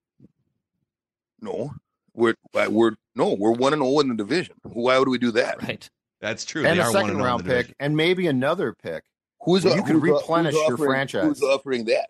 [1.41, 1.71] No,
[2.19, 4.55] we're uh, we're no, we're one and zero in the division.
[4.63, 5.61] Why would we do that?
[5.63, 5.89] Right.
[6.21, 6.65] That's true.
[6.65, 7.75] and they a are second one round pick, division.
[7.79, 9.03] and maybe another pick.
[9.41, 11.23] Who's Well, you who's could who's replenish your offering- franchise.
[11.23, 12.09] Who's offering that?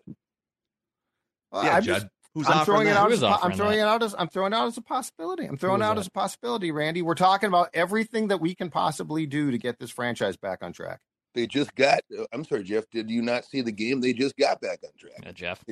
[1.52, 1.94] Well, Yeah, I'm Judd.
[2.02, 3.10] just- Who's I'm offering throwing it out.
[3.10, 3.86] As, is a po- I'm throwing that?
[3.86, 5.46] it out as I'm throwing out as a possibility.
[5.46, 6.00] I'm throwing it out that?
[6.02, 7.02] as a possibility, Randy.
[7.02, 10.72] We're talking about everything that we can possibly do to get this franchise back on
[10.72, 11.00] track.
[11.34, 12.02] They just got.
[12.16, 12.84] uh, I'm sorry, Jeff.
[12.92, 14.00] Did you not see the game?
[14.00, 15.18] They just got back on track.
[15.24, 15.64] Yeah, Jeff.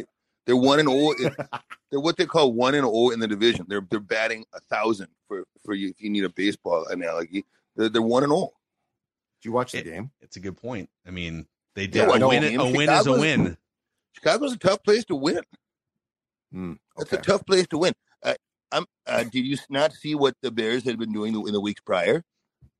[0.48, 1.12] They're one and zero.
[1.90, 3.66] They're what they call one and all in the division.
[3.68, 7.44] They're they're batting a thousand for for you if you need a baseball analogy.
[7.76, 8.54] They're, they're one and all.
[9.42, 10.10] Did you watch the It- game?
[10.22, 10.88] It's a good point.
[11.06, 12.28] I mean, they did I a know.
[12.30, 12.44] win.
[12.58, 13.58] A win is a win.
[14.14, 15.40] Chicago's a tough place to win.
[16.50, 17.92] Hmm, That's a tough place to win.
[18.22, 18.34] Uh,
[18.72, 18.86] I'm.
[19.06, 22.24] Uh, did you not see what the Bears had been doing in the weeks prior?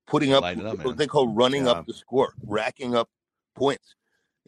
[0.06, 0.86] Putting up Light it up, man.
[0.86, 1.72] what they call running Yeah.
[1.72, 3.10] up the score, racking up
[3.54, 3.94] points.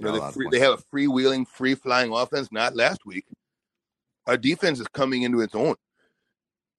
[0.01, 2.51] You know, they, free, they have a freewheeling, free flying offense.
[2.51, 3.27] Not last week.
[4.27, 5.75] Our defense is coming into its own.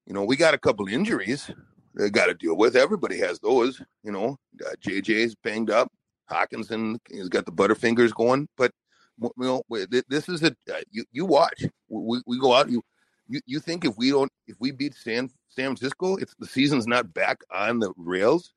[0.08, 1.52] You know, we got a couple injuries
[1.96, 2.76] they got to deal with.
[2.76, 3.82] Everybody has those.
[4.04, 5.92] You know, uh, JJ's banged up.
[6.30, 8.72] Hockenson has got the butterfingers going, but
[9.20, 9.62] you know,
[10.08, 11.06] this is a uh, you.
[11.12, 11.64] You watch.
[11.90, 12.70] We, we go out.
[12.70, 12.82] You,
[13.28, 16.88] you you think if we don't if we beat San San Francisco, it's the season's
[16.88, 18.54] not back on the rails.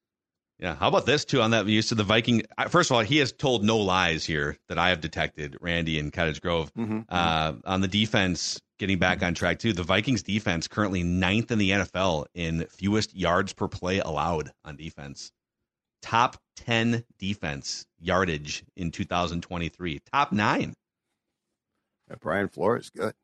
[0.58, 0.76] Yeah.
[0.76, 2.42] How about this too on that use to the Viking?
[2.68, 5.56] First of all, he has told no lies here that I have detected.
[5.60, 7.04] Randy in Cottage Grove Mhm.
[7.08, 9.72] uh, on the defense getting back on track too.
[9.72, 14.76] The Vikings defense currently ninth in the NFL in fewest yards per play allowed on
[14.76, 15.32] defense.
[16.02, 20.00] Top ten defense yardage in 2023.
[20.12, 20.74] Top nine.
[22.08, 23.14] Yeah, Brian Flores, good.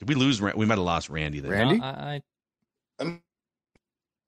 [0.00, 0.40] Did we lose?
[0.40, 1.52] Ra- We might have lost Randy there.
[1.52, 1.78] Randy?
[1.78, 2.22] No, I, I,
[2.98, 3.22] I'm,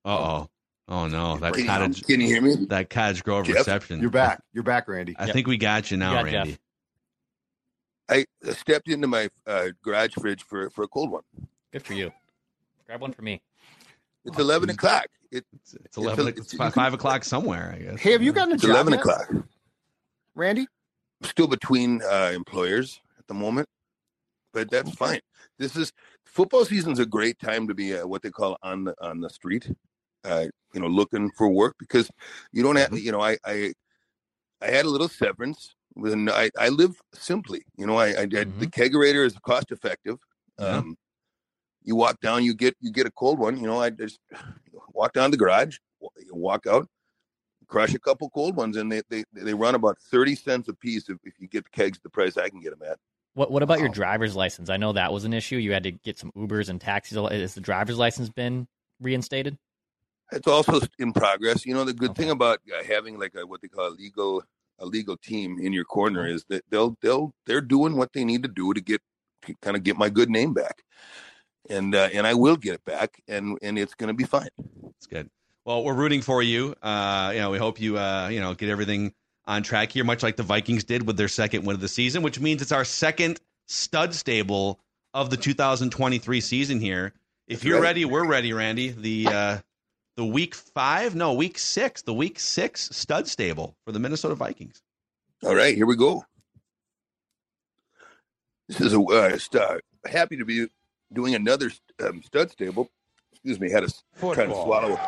[0.04, 0.48] Uh oh.
[0.88, 1.36] Oh no.
[1.38, 1.98] That can, cottage.
[1.98, 2.54] you, can you hear me?
[2.66, 3.56] That Cottage Grove Jeff?
[3.58, 4.00] reception.
[4.00, 4.40] You're back.
[4.52, 5.14] You're back, Randy.
[5.18, 5.34] I Yep.
[5.34, 6.34] think we got you now, got Jeff.
[6.34, 6.58] Randy.
[8.10, 11.22] I stepped into my uh, garage fridge for for a cold one.
[11.72, 12.10] good for you.
[12.86, 13.42] Grab one for me.
[14.24, 15.06] It's eleven o'clock.
[15.30, 16.26] It, It's, it's eleven.
[16.26, 18.00] a- It's, it's- fi- five o'clock somewhere, I guess.
[18.00, 19.30] Hey, have you gotten a it's job eleven yet, o'clock.
[20.34, 20.66] Randy?
[21.22, 23.68] still between uh, employers at the moment,
[24.54, 25.18] but that's fine.
[25.58, 25.92] This is
[26.24, 29.28] football season's a great time to be uh, what they call on the on the
[29.28, 29.68] street,
[30.24, 32.10] uh, you know, looking for work because
[32.52, 33.72] you don't have, you know, I I,
[34.60, 35.74] I had a little severance.
[35.94, 40.18] When I, I live simply, you know, I, I, I the kegerator is cost effective.
[40.58, 40.66] Yeah.
[40.66, 40.96] Um,
[41.82, 43.56] you walk down, you get you get a cold one.
[43.56, 44.20] You know, I just
[44.92, 46.86] walk down the garage, you walk out,
[47.66, 51.08] crush a couple cold ones, and they they, they run about thirty cents a piece
[51.08, 52.98] if, if you get the kegs the price I can get them at.
[53.34, 54.68] What What about your driver's license?
[54.68, 55.56] I know that was an issue.
[55.56, 57.16] You had to get some Ubers and taxis.
[57.16, 58.68] Has the driver's license been
[59.00, 59.56] reinstated?
[60.32, 61.66] It's also in progress.
[61.66, 62.22] You know, the good Okay.
[62.24, 64.42] thing about uh, having like a, what they call a legal
[64.78, 68.42] a legal team in your corner is that they'll they'll they're doing what they need
[68.44, 69.00] to do to get
[69.42, 70.82] to kind of get my good name back,
[71.68, 74.48] and uh, and I will get it back, and and it's going to be fine.
[74.98, 75.30] It's good.
[75.64, 76.74] Well, we're rooting for you.
[76.82, 79.14] Uh, you know, we hope you uh, you know get everything
[79.46, 82.22] on track here, much like the Vikings did with their second win of the season,
[82.22, 84.80] which means it's our second stud stable
[85.14, 87.14] of the 2023 season here.
[87.46, 87.82] If That's you're right.
[87.82, 88.90] ready, we're ready, Randy.
[88.90, 89.58] The uh,
[90.18, 94.82] the week five, no, week six, the week six stud stable for the Minnesota Vikings.
[95.44, 96.24] All right, here we go.
[98.66, 99.80] This is a uh, star.
[100.04, 100.66] Happy to be
[101.12, 101.70] doing another
[102.02, 102.90] um, stud stable.
[103.30, 104.98] Excuse me, had to s- trying to swallow.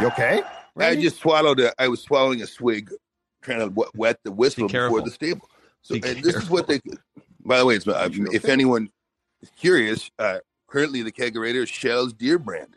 [0.00, 0.42] You okay?
[0.78, 1.60] I just swallowed.
[1.60, 2.90] A, I was swallowing a swig,
[3.42, 5.46] trying to wet, wet the whistle Be before the stable.
[5.82, 6.80] So Be uh, this is what they.
[7.44, 8.88] By the way, it's, uh, if anyone
[9.42, 10.38] is curious, uh,
[10.72, 12.74] currently the kegerator is Schell's Deer brand.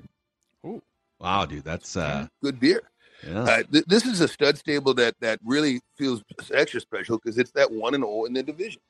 [0.66, 0.82] Oh.
[1.20, 2.82] Wow, dude, that's uh, Good beer.
[3.26, 3.44] yeah.
[3.44, 6.22] Uh, th- this is a stud stable that that really feels
[6.54, 8.82] extra special because it's that one and zero in the division.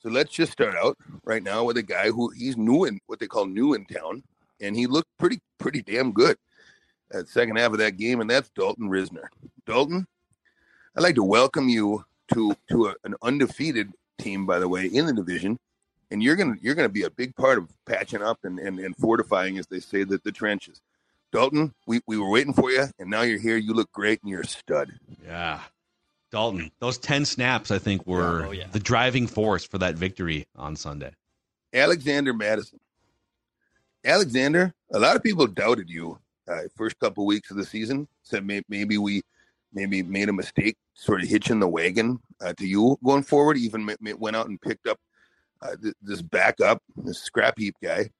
[0.00, 3.18] So let's just start out right now with a guy who he's new in what
[3.20, 4.22] they call new in town,
[4.60, 6.36] and he looked pretty pretty damn good
[7.10, 9.24] at second half of that game, and that's Dalton Risner.
[9.66, 10.06] Dalton,
[10.94, 15.06] I'd like to welcome you to to a, an undefeated team, by the way, in
[15.06, 15.58] the division.
[16.14, 18.96] And you're gonna you're gonna be a big part of patching up and and, and
[18.96, 20.80] fortifying, as they say, the, the trenches.
[21.32, 23.56] Dalton, we, we were waiting for you, and now you're here.
[23.56, 24.92] You look great, and you're a stud.
[25.26, 25.58] Yeah.
[26.30, 28.68] Dalton, those 10 snaps, I think, were oh, yeah.
[28.70, 31.10] the driving force for that victory on Sunday.
[31.72, 32.78] Alexander Mattison.
[34.04, 38.06] Alexander, a lot of people doubted you uh, first couple weeks of the season.
[38.22, 39.22] Said may- maybe we
[39.72, 43.56] maybe made a mistake, sort of hitching the wagon uh, to you going forward.
[43.56, 45.00] Even ma- ma- went out and picked up
[45.64, 48.10] uh, th- this backup, this scrap heap guy.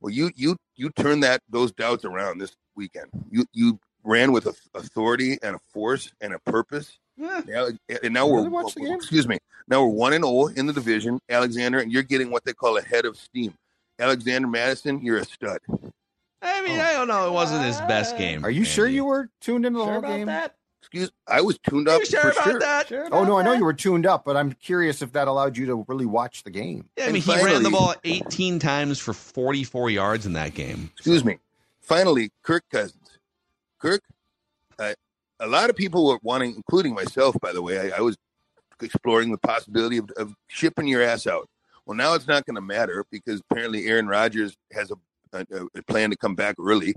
[0.00, 3.06] Well, you you you turned that those doubts around this weekend.
[3.30, 6.98] You you ran with a, authority and a force and a purpose.
[7.18, 7.68] Now,
[8.02, 8.92] and now Really we're watch the game?
[8.94, 9.38] excuse me.
[9.68, 12.76] Now we're one and zero in the division, Alexander, and you're getting what they call
[12.76, 13.54] a head of steam.
[13.98, 15.58] Alexander Mattison, you're a stud.
[16.42, 17.26] I mean, I don't know.
[17.26, 18.44] It wasn't his best game.
[18.44, 20.26] Are you sure you were tuned into the Sure whole about game?
[20.26, 20.54] that?
[20.86, 22.60] Excuse, I was tuned up You sure for about sure.
[22.60, 22.88] that?
[22.88, 23.58] Sure Oh about no, I know that?
[23.58, 26.50] you were tuned up, but I'm curious if that allowed you to really watch the
[26.50, 26.88] game.
[26.96, 30.54] Yeah, I And mean, he ran the ball 18 times for 44 yards in that
[30.54, 30.90] game.
[30.94, 31.38] Excuse me.
[31.80, 33.18] Finally, Kirk Cousins.
[33.80, 34.00] Kirk,
[34.78, 34.94] uh,
[35.40, 37.92] a lot of people were wanting, including myself, by the way.
[37.92, 38.16] I, I was
[38.80, 41.48] exploring the possibility of, of shipping your ass out.
[41.84, 44.96] Well, now it's not going to matter because apparently Aaron Rodgers has a,
[45.50, 46.94] a, a plan to come back early.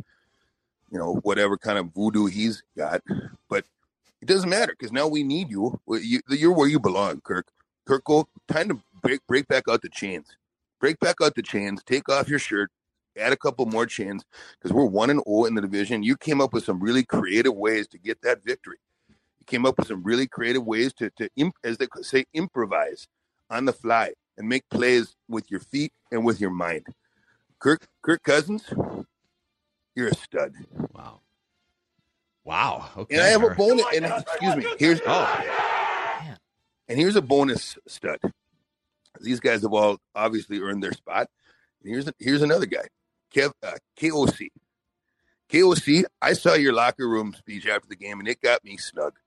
[0.91, 3.01] You know, whatever kind of voodoo he's got,
[3.49, 3.63] but
[4.21, 5.79] it doesn't matter because now we need you.
[5.87, 6.21] You.
[6.29, 7.47] You're where you belong, Kirk.
[7.85, 10.27] Kirk, go time to break break back out the chains.
[10.79, 11.81] Break back out the chains.
[11.85, 12.71] Take off your shirt.
[13.17, 14.23] Add a couple more chains
[14.57, 16.03] because we're one and zero in the division.
[16.03, 18.77] You came up with some really creative ways to get that victory.
[19.09, 23.07] You came up with some really creative ways to to imp, as they say improvise
[23.49, 26.85] on the fly and make plays with your feet and with your mind.
[27.59, 28.63] Kirk Kirk Cousins,
[29.95, 30.53] you're a stud.
[30.93, 31.21] Wow.
[32.49, 32.89] Wow.
[32.97, 33.15] Okay.
[33.15, 33.85] And I have a bonus.
[33.95, 35.43] And excuse me, here's Oh,
[36.87, 38.17] and here's a bonus stud.
[39.21, 41.29] These guys have all obviously earned their spot.
[41.83, 42.87] And here's here's another guy,
[43.31, 44.47] Kev uh, KOC.
[45.47, 46.05] KOC.
[46.23, 49.19] I saw your locker room speech after the game, and it got me snug.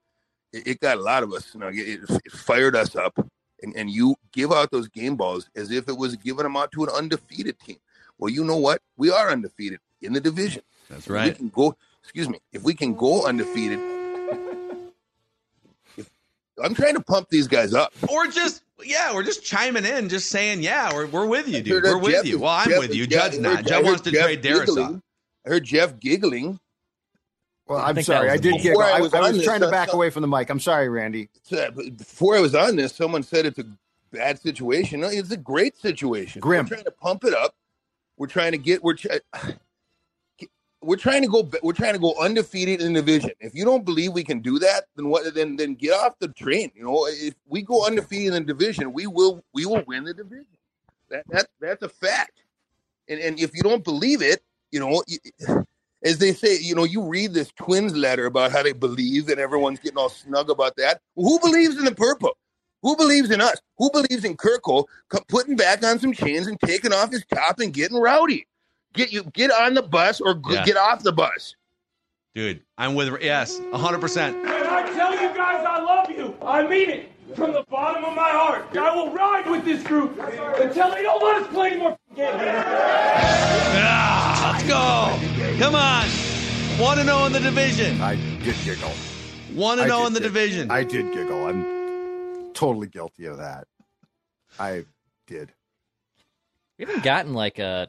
[0.52, 1.78] It, it got a lot of us snug.
[1.78, 3.16] It, it, it fired us up.
[3.62, 6.72] And and you give out those game balls as if it was giving them out
[6.72, 7.78] to an undefeated team.
[8.18, 8.82] Well, you know what?
[8.96, 10.62] We are undefeated in the division.
[10.90, 11.28] that's right.
[11.28, 11.76] we can go.
[12.02, 12.38] Excuse me.
[12.52, 13.78] If we can go undefeated,
[15.96, 16.10] if,
[16.62, 17.92] I'm trying to pump these guys up.
[18.08, 21.84] Or just, yeah, we're just chiming in, just saying, yeah, we're, we're with you, dude.
[21.86, 22.34] Uh, we're with Jeff you.
[22.36, 23.02] is- Well, I'm Jeff with you.
[23.04, 23.56] yeah, Judd's not.
[23.58, 24.66] heard- Judd wants to Jeff trade Darrisaw.
[24.66, 25.02] giggling.
[25.46, 26.60] I heard Jeff giggling.
[27.66, 28.72] Well, I I'm think that sorry, I did main- giggle.
[28.80, 30.22] Before I I, was I on was this, trying to uh, back thought- away from
[30.22, 30.50] the mic.
[30.50, 31.28] I'm sorry, Randy.
[31.56, 33.64] Uh, before I was on this, someone said it's a
[34.10, 35.00] bad situation.
[35.00, 36.40] No, it's a great situation.
[36.40, 36.64] Grim.
[36.64, 37.54] We're trying to pump it up.
[38.18, 38.82] We're trying to get.
[38.82, 39.20] We're try,
[40.82, 41.48] we're trying to go.
[41.62, 43.30] We're trying to go undefeated in the division.
[43.40, 45.34] If you don't believe we can do that, then what?
[45.34, 46.70] Then then get off the train.
[46.74, 50.14] You know, if we go undefeated in the division, we will we will win the
[50.14, 50.46] division.
[51.10, 52.44] That that that's a fact.
[53.08, 55.02] And and if you don't believe it, you know.
[56.04, 59.38] as they say, you know, you read this twins letter about how they believe and
[59.38, 61.00] everyone's getting all snug about that.
[61.14, 62.36] Who believes in the purple?
[62.82, 63.60] Who believes in us?
[63.78, 64.88] Who believes in Kirkle
[65.28, 68.48] putting back on some chains and taking off his top and getting rowdy?
[68.92, 70.64] Get you get on the bus or g- Yeah.
[70.64, 71.54] get off the bus.
[72.34, 74.34] Dude, I'm with, yes, 100%.
[74.34, 76.34] And I tell you guys I love you.
[76.42, 77.08] I mean it.
[77.36, 78.76] From the bottom of my heart.
[78.76, 82.34] I will ride with this group until they don't let us play anymore games.
[83.84, 85.58] Ah, let's go.
[85.58, 86.06] Come on.
[86.78, 88.00] 1 to 0 in the division.
[88.02, 88.90] I did giggle.
[89.54, 90.32] 1 to 0 in the giggle.
[90.34, 90.70] division.
[90.70, 91.46] I did giggle.
[91.46, 93.66] I'm totally guilty of that.
[94.58, 94.84] I
[95.26, 95.52] did.
[96.78, 97.88] We haven't gotten like a,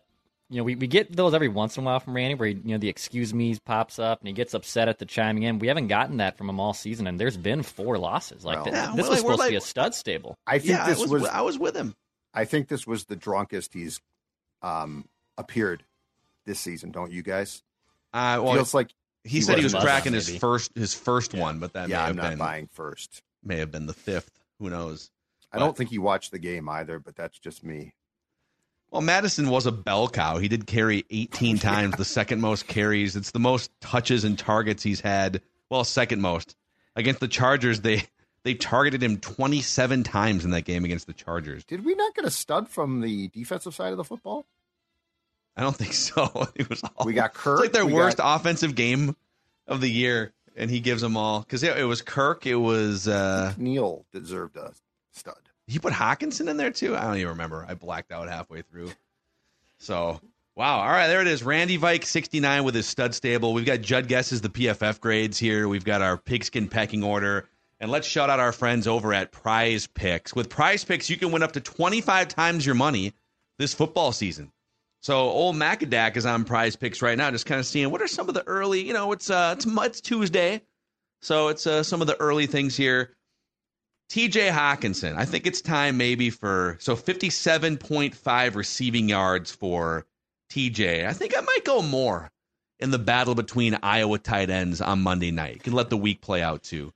[0.53, 2.53] you know, we, we get those every once in a while from Randy, where he,
[2.55, 5.59] you know the excuse me pops up and he gets upset at the chiming in.
[5.59, 8.45] We haven't gotten that from him all season, and there's been four losses.
[8.45, 10.37] Like Well- th- Yeah, this we're was supposed we're to be a stud stable.
[10.45, 11.95] I think yeah, this I was, was I was with him.
[12.33, 13.99] I think this was the drunkest he's
[14.61, 15.05] um
[15.37, 15.83] appeared
[16.45, 17.63] this season, don't you guys?
[18.13, 18.89] Uh, well, Feels like
[19.23, 22.01] he, he said he was cracking his first his first one, but that yeah, may
[22.03, 23.23] I'm have not been buying first.
[23.43, 24.39] may have been the fifth.
[24.59, 25.09] Who knows?
[25.51, 27.93] I don't think he watched the game either, but that's just me.
[28.93, 30.37] Well, Mattison was a bell cow.
[30.37, 33.15] He did carry 18 times, the second most carries.
[33.15, 35.41] It's the most touches and targets he's had.
[35.71, 36.55] Well, second most.
[36.95, 38.03] Against the Chargers, they
[38.43, 41.63] they targeted him 27 times in that game against the Chargers.
[41.65, 44.45] Did we not get a stud from the defensive side of the football?
[45.57, 46.47] I don't think so.
[46.55, 47.59] It was all, We got It's Kirk.
[47.61, 49.15] like their worst got- offensive game
[49.65, 52.45] of the year, and he gives them all because it, it was Kirk.
[52.45, 54.73] It was uh, Neil deserved a
[55.13, 55.42] stud.
[55.73, 56.95] He put Hockenson in there too.
[56.95, 57.65] I don't even remember.
[57.67, 58.91] I blacked out halfway through.
[59.79, 60.21] So
[60.55, 60.81] wow.
[60.81, 61.41] All right, there it is.
[61.41, 63.53] Randy Vike, sixty nine with his stud stable.
[63.53, 65.67] We've got Judd guesses the PFF grades here.
[65.67, 67.49] We've got our pigskin pecking order,
[67.79, 70.35] And let's shout out our friends over at Prize Picks.
[70.35, 73.13] With Prize Picks, you can win up to 25 times your money
[73.57, 74.51] this football season.
[75.01, 78.07] So old Macadac is on Prize Picks right now, just kind of seeing what are
[78.07, 78.83] some of the early.
[78.83, 80.61] You know, it's uh, it's it's Tuesday,
[81.19, 83.15] so it's uh, some of the early things here.
[84.09, 90.05] TJ Hockenson, I think it's time maybe for so 57.5 receiving yards for
[90.51, 91.07] TJ.
[91.07, 92.29] I think I might go more
[92.79, 95.55] in the battle between Iowa tight ends on Monday night.
[95.55, 96.91] You can let the week play out too.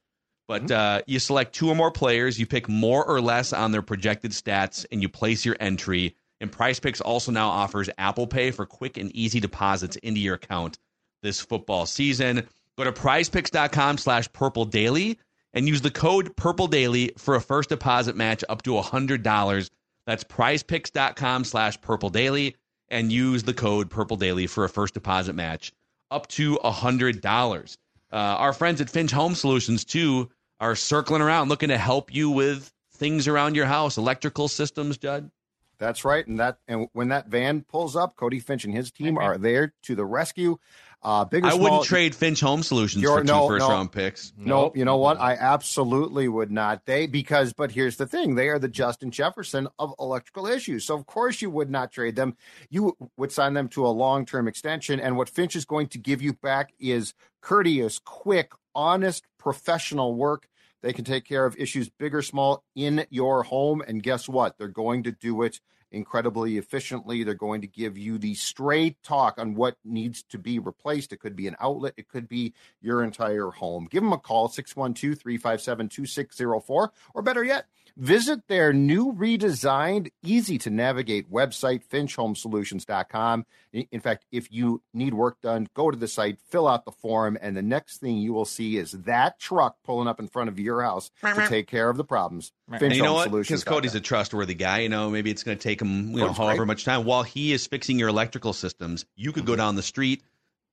[0.47, 3.81] But uh, you select two or more players, you pick more or less on their
[3.81, 6.15] projected stats, and you place your entry.
[6.39, 10.35] And Prize Picks also now offers Apple Pay for quick and easy deposits into your
[10.35, 10.77] account
[11.21, 12.47] this football season.
[12.77, 15.17] Go to prizepicks.com slash purple daily
[15.57, 19.69] and use the code purple daily for a first deposit match up to $100.
[20.05, 22.55] That's prizepicks.com slash purple daily
[22.89, 25.73] and use the code purple daily for a first deposit match
[26.11, 27.77] up to $100.
[28.13, 30.29] Uh, our friends at Finch Home Solutions, too,
[30.59, 35.31] are circling around looking to help you with things around your house, electrical systems, Judd.
[35.79, 39.17] That's right, and that and when that van pulls up, Cody Finch and his team
[39.17, 40.57] are there to the rescue.
[41.03, 43.69] Uh, big I small, wouldn't trade Finch Home Solutions for two no, first no.
[43.69, 44.33] round picks.
[44.35, 45.19] No, you know what?
[45.19, 46.85] I absolutely would not.
[46.85, 50.85] They because, but here's the thing: they are the Justin Jefferson of electrical issues.
[50.85, 52.35] So of course you would not trade them.
[52.69, 56.21] You would sign them to a long-term extension, and what Finch is going to give
[56.21, 60.49] you back is courteous, quick, honest, professional work.
[60.81, 64.57] They can take care of issues big or small in your home, and guess what?
[64.57, 65.59] They're going to do it
[65.91, 67.23] incredibly efficiently.
[67.23, 71.13] They're going to give you the straight talk on what needs to be replaced.
[71.13, 73.87] It could be an outlet, it could be your entire home.
[73.89, 77.65] Give them a call, 612 357 2604, or better yet,
[77.97, 83.45] visit their new redesigned, easy to navigate website, finchhomesolutions.com.
[83.73, 86.91] In in fact, if you need work done, go to the site, fill out the
[86.91, 90.49] form, and the next thing you will see is that truck pulling up in front
[90.49, 92.51] of your house to take care of the problems.
[92.71, 93.31] And you know what?
[93.31, 94.79] Because Cody's a trustworthy guy.
[94.79, 96.67] You know, maybe it's going to take him, you know, Cody's however great.
[96.67, 97.03] much time.
[97.05, 99.57] While he is fixing your electrical systems, you could go Mm-hmm.
[99.57, 100.21] down the street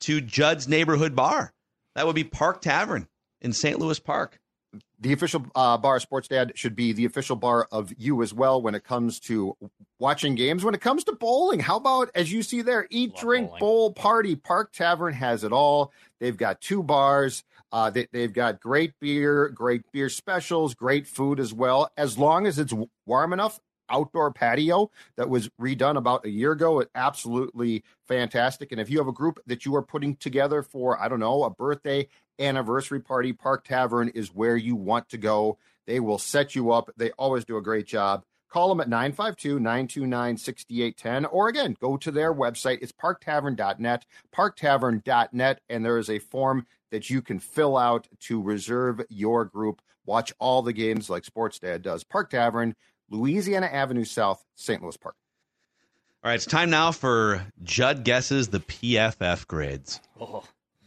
[0.01, 1.53] to Judd's neighborhood bar.
[1.95, 3.09] That would be Park Tavern
[3.41, 3.79] in St.
[3.79, 4.39] Louis Park.
[5.01, 8.63] The official uh, bar sports dad should be the official bar of you as well
[8.63, 9.57] when it comes to
[9.99, 10.65] watching games.
[10.65, 13.61] When it comes to bowling how about as you see there eat Love drink bowling.
[13.61, 14.37] bowl party.
[14.37, 15.93] Park tavern has it all.
[16.21, 17.45] They've got two bars.
[17.73, 21.91] Uh, they, they've got great beer great beer specials great food as well.
[21.97, 22.73] As long as it's
[23.07, 23.61] warm enough
[23.91, 28.73] outdoor patio that was redone about a year ago it absolutely fantastic.
[28.73, 31.45] And if you have a group that you are putting together for i don't know
[31.45, 32.09] a birthday
[32.39, 35.59] anniversary party, Park Tavern is where you want to go.
[35.87, 36.91] They will set you up.
[36.97, 38.25] They always do a great job.
[38.49, 41.25] Call them at 952 929 6810.
[41.27, 42.79] Or again, go to their website.
[42.83, 45.61] It's parktavern.net, parktavern.net.
[45.69, 49.83] And there is a form that you can fill out to reserve your group.
[50.07, 52.05] Watch all the games like Sports Dad does.
[52.05, 52.77] Park Tavern,
[53.11, 54.81] Louisiana Avenue South, St.
[54.83, 55.17] Louis Park.
[56.23, 60.45] All right, it's time now for Judd guesses the PFF grades, Oh,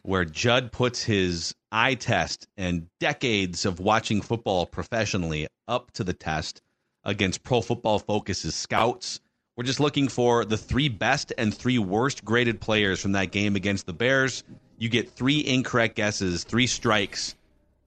[0.07, 6.13] where Judd puts his eye test and decades of watching football professionally up to the
[6.13, 6.61] test
[7.03, 9.19] against Pro Football Focus's scouts.
[9.57, 13.57] We're just looking for the three best and three worst graded players from that game
[13.57, 14.45] against the Bears.
[14.77, 17.35] You get three incorrect guesses, three strikes,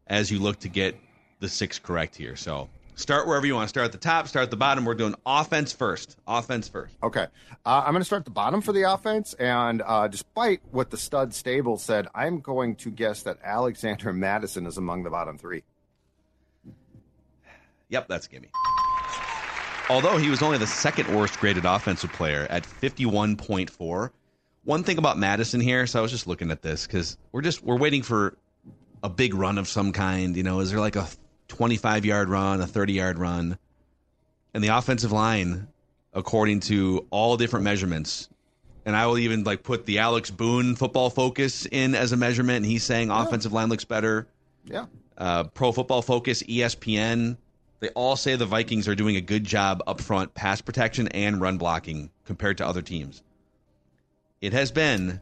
[0.07, 0.97] as you look to get
[1.39, 2.37] the six correct here.
[2.37, 2.69] So
[3.01, 3.69] start wherever you want.
[3.71, 4.85] Start at the top, start at the bottom.
[4.85, 6.17] We're doing offense first.
[6.27, 6.97] Offense first.
[7.03, 7.27] Okay.
[7.65, 9.35] Uh, I'm going to start at the bottom for the offense.
[9.35, 14.67] And uh, despite what the stud stable said, I'm going to guess that Alexander Mattison
[14.67, 15.65] is among the bottom three.
[17.89, 18.51] Yep, that's gimme.
[19.89, 24.11] Although he was only the second worst graded offensive player at 51.4.
[24.63, 27.65] One thing about Mattison here, so I was just looking at this because we're just
[27.65, 28.37] we're waiting for
[29.03, 30.37] a big run of some kind.
[30.37, 31.09] You know, is there like a
[31.51, 33.59] 25 yard run, a 30 yard run?
[34.55, 35.69] And the offensive line,
[36.15, 38.29] according to all different measurements,
[38.87, 42.59] and I will even like put the Alex Boone football focus in as a measurement.
[42.59, 44.27] And he's saying offensive line looks better
[44.65, 44.87] Yeah.
[45.19, 47.37] uh, Pro Football Focus, ESPN,
[47.81, 51.41] they all say the Vikings are doing a good job up front, pass protection and
[51.41, 53.23] run blocking compared to other teams.
[54.41, 55.21] It has been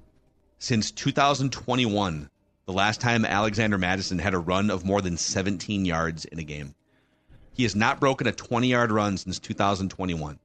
[0.59, 2.31] since 2021
[2.69, 6.43] the last time Alexander Mattison had a run of more than 17 yards in a
[6.43, 6.75] game.
[7.55, 10.39] He has not broken a 20 yard run since 2021.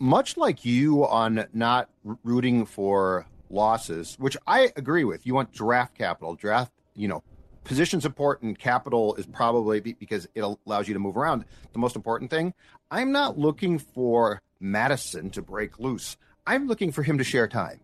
[0.00, 1.88] Much like you on not
[2.24, 5.24] rooting for losses, which I agree with.
[5.24, 6.34] You want draft capital.
[6.34, 7.22] Draft, you know,
[7.62, 11.44] position support and Capital is probably be- because it allows you to move around.
[11.74, 12.54] The most important thing,
[12.90, 16.16] I'm not looking for Mattison to break loose.
[16.44, 17.78] I'm looking for him to share time.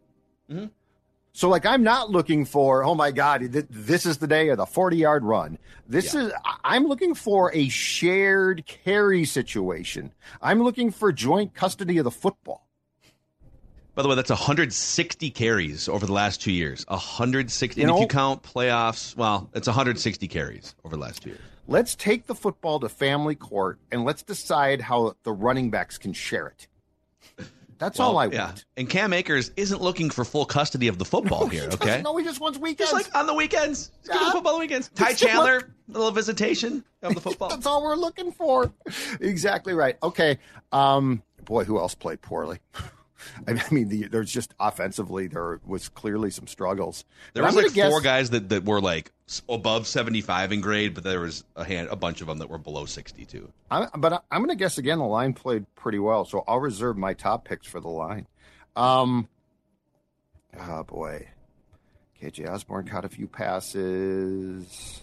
[0.50, 0.66] Mm-hmm.
[1.34, 4.58] So, like, I'm not looking for, oh my God, th- this is the day of
[4.58, 5.58] the 40 yard run.
[5.88, 10.12] This is, I- I'm looking for a shared carry situation.
[10.42, 12.68] I'm looking for joint custody of the football.
[13.94, 16.84] By the way, that's 160 carries over the last two years.
[16.88, 17.80] 160.
[17.80, 21.40] You and if you count playoffs, well, it's 160 carries over the last two years.
[21.66, 26.12] Let's take the football to family court and let's decide how the running backs can
[26.12, 26.66] share it.
[27.82, 28.34] That's all I want.
[28.34, 28.52] yeah.
[28.76, 32.00] And Cam Akers isn't looking for full custody of the football here, He okay?
[32.02, 32.92] doesn't he just wants weekends.
[32.92, 33.88] Just like on the weekends.
[33.88, 34.26] Just give him Yeah.
[34.28, 34.88] the football on the weekends.
[34.94, 35.56] Ty Just give him- Chandler,
[35.88, 37.48] a little visitation of the football.
[37.48, 38.72] That's all we're looking for.
[39.20, 39.96] Exactly right.
[40.02, 40.38] Okay.
[40.70, 42.60] Um, boy, who else played poorly?
[43.46, 47.04] I mean, the, there's just offensively there was clearly some struggles.
[47.34, 49.12] There was like gonna four guess- guys that, that were like
[49.48, 52.58] above 75 in grade, but there was a hand, a bunch of them that were
[52.58, 53.50] below 62.
[53.70, 54.98] I'm, but I- I'm going to guess again.
[54.98, 58.26] The line played pretty well, so I'll reserve my top picks for the line.
[58.76, 59.28] Um,
[60.58, 61.28] oh boy,
[62.20, 65.00] KJ Osborne caught a few passes.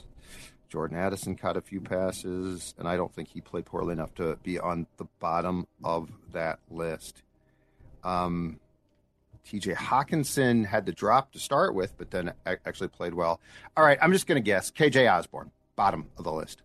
[0.70, 4.38] Jordan Addison caught a few passes, and I don't think he played poorly enough to
[4.43, 7.24] be on the bottom of that list.
[8.04, 8.60] Um,
[9.45, 13.39] TJ Hockenson had to drop to start with, but then actually played well.
[13.76, 16.62] All right, I'm just going to guess KJ Osborne, bottom of the list.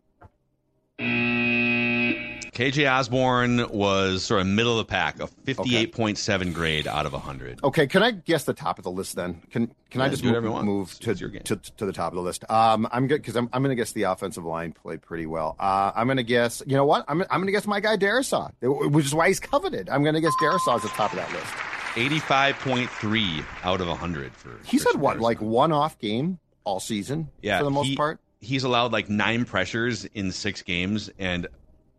[2.54, 7.64] KJ Osborne was sort of middle of the pack, a 58.7 grade out of 100.
[7.64, 9.42] Okay, can I guess the top of the list then?
[9.50, 10.64] Can can I just move, whatever you want.
[10.64, 11.42] move to, your game.
[11.42, 12.48] to to the top of the list?
[12.48, 15.56] Um, I'm good because I'm I'm going to guess the offensive line played pretty well.
[15.58, 16.62] Uh, I'm going to guess.
[16.64, 17.04] You know what?
[17.08, 19.88] I'm I'm going to guess my guy Darrisaw, which is why he's coveted.
[19.88, 21.52] I'm going to guess Darrisaw is the top of that list.
[21.94, 24.50] 85.3 out of 100 for.
[24.64, 27.30] He's Christian had what, like one off game all season?
[27.42, 28.20] yeah, for the most he- part.
[28.40, 31.46] He's allowed like nine pressures in six games, and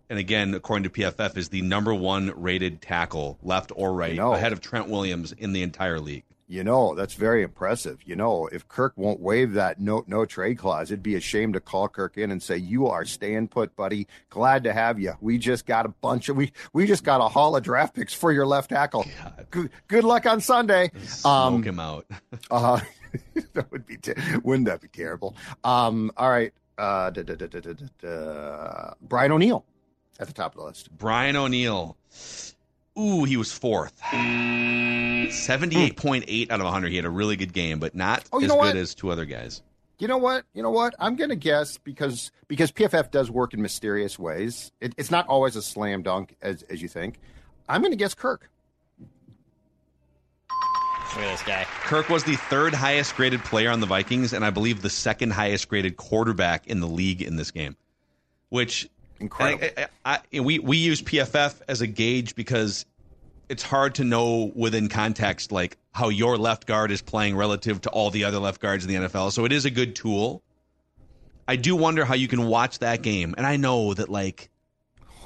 [0.10, 4.34] and again, according to PFF, is the number one rated tackle, left or right, know.
[4.34, 6.24] ahead of Trent Williams in the entire league.
[6.48, 8.02] You know, that's very impressive.
[8.06, 11.54] You know, if Kirk won't waive that no no trade clause, it'd be a shame
[11.54, 14.08] to call Kirk in and say, "You are staying put, buddy.
[14.30, 15.14] Glad to have you.
[15.22, 18.14] We just got a bunch of we we just got a haul of draft picks
[18.14, 19.08] for your left tackle.
[19.50, 22.06] Good, good luck on Sunday." Smoke Um, him out.
[22.52, 22.80] uh,
[23.54, 25.36] that would be ter- wouldn't that be terrible?
[25.64, 28.94] Um, all right, uh, da, da, da, da, da, da, da.
[29.02, 29.66] Brian O'Neill
[30.20, 30.90] at the top of the list.
[30.98, 31.98] Brian O'Neill.
[32.98, 34.00] Ooh, he was fourth.
[34.02, 36.90] 78.8 out of 100.
[36.90, 38.76] He had a really good game, but not Oh, you as know good what?
[38.78, 39.62] as two other guys.
[39.98, 40.46] You know what?
[40.54, 40.94] You know what?
[41.00, 44.72] I'm going to guess because because PFF does work in mysterious ways.
[44.82, 47.20] It, it's not always a slam dunk as as you think.
[47.70, 48.50] I'm going to guess Kirk.
[49.00, 49.08] Look
[51.24, 51.66] at this guy.
[51.84, 55.32] Kirk was the third highest graded player on the Vikings, and I believe the second
[55.32, 57.78] highest graded quarterback in the league in this game.
[58.50, 58.90] Which
[59.20, 59.68] Incredible.
[59.78, 62.86] I, I, I, we we use PFF as a gauge because
[63.50, 67.90] it's hard to know within context like how your left guard is playing relative to
[67.90, 69.32] all the other left guards in the NFL.
[69.32, 70.42] So it is a good tool.
[71.48, 74.50] I do wonder how you can watch that game, and I know that like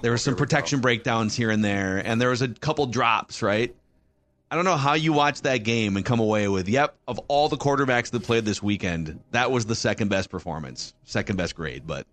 [0.02, 3.76] there were some protection breakdowns here and there, and there was a couple drops, right?
[4.52, 7.50] I don't know how you watch that game and come away with, yep, of all
[7.50, 11.86] the quarterbacks that played this weekend, that was the second best performance, second best grade.
[11.86, 12.08] But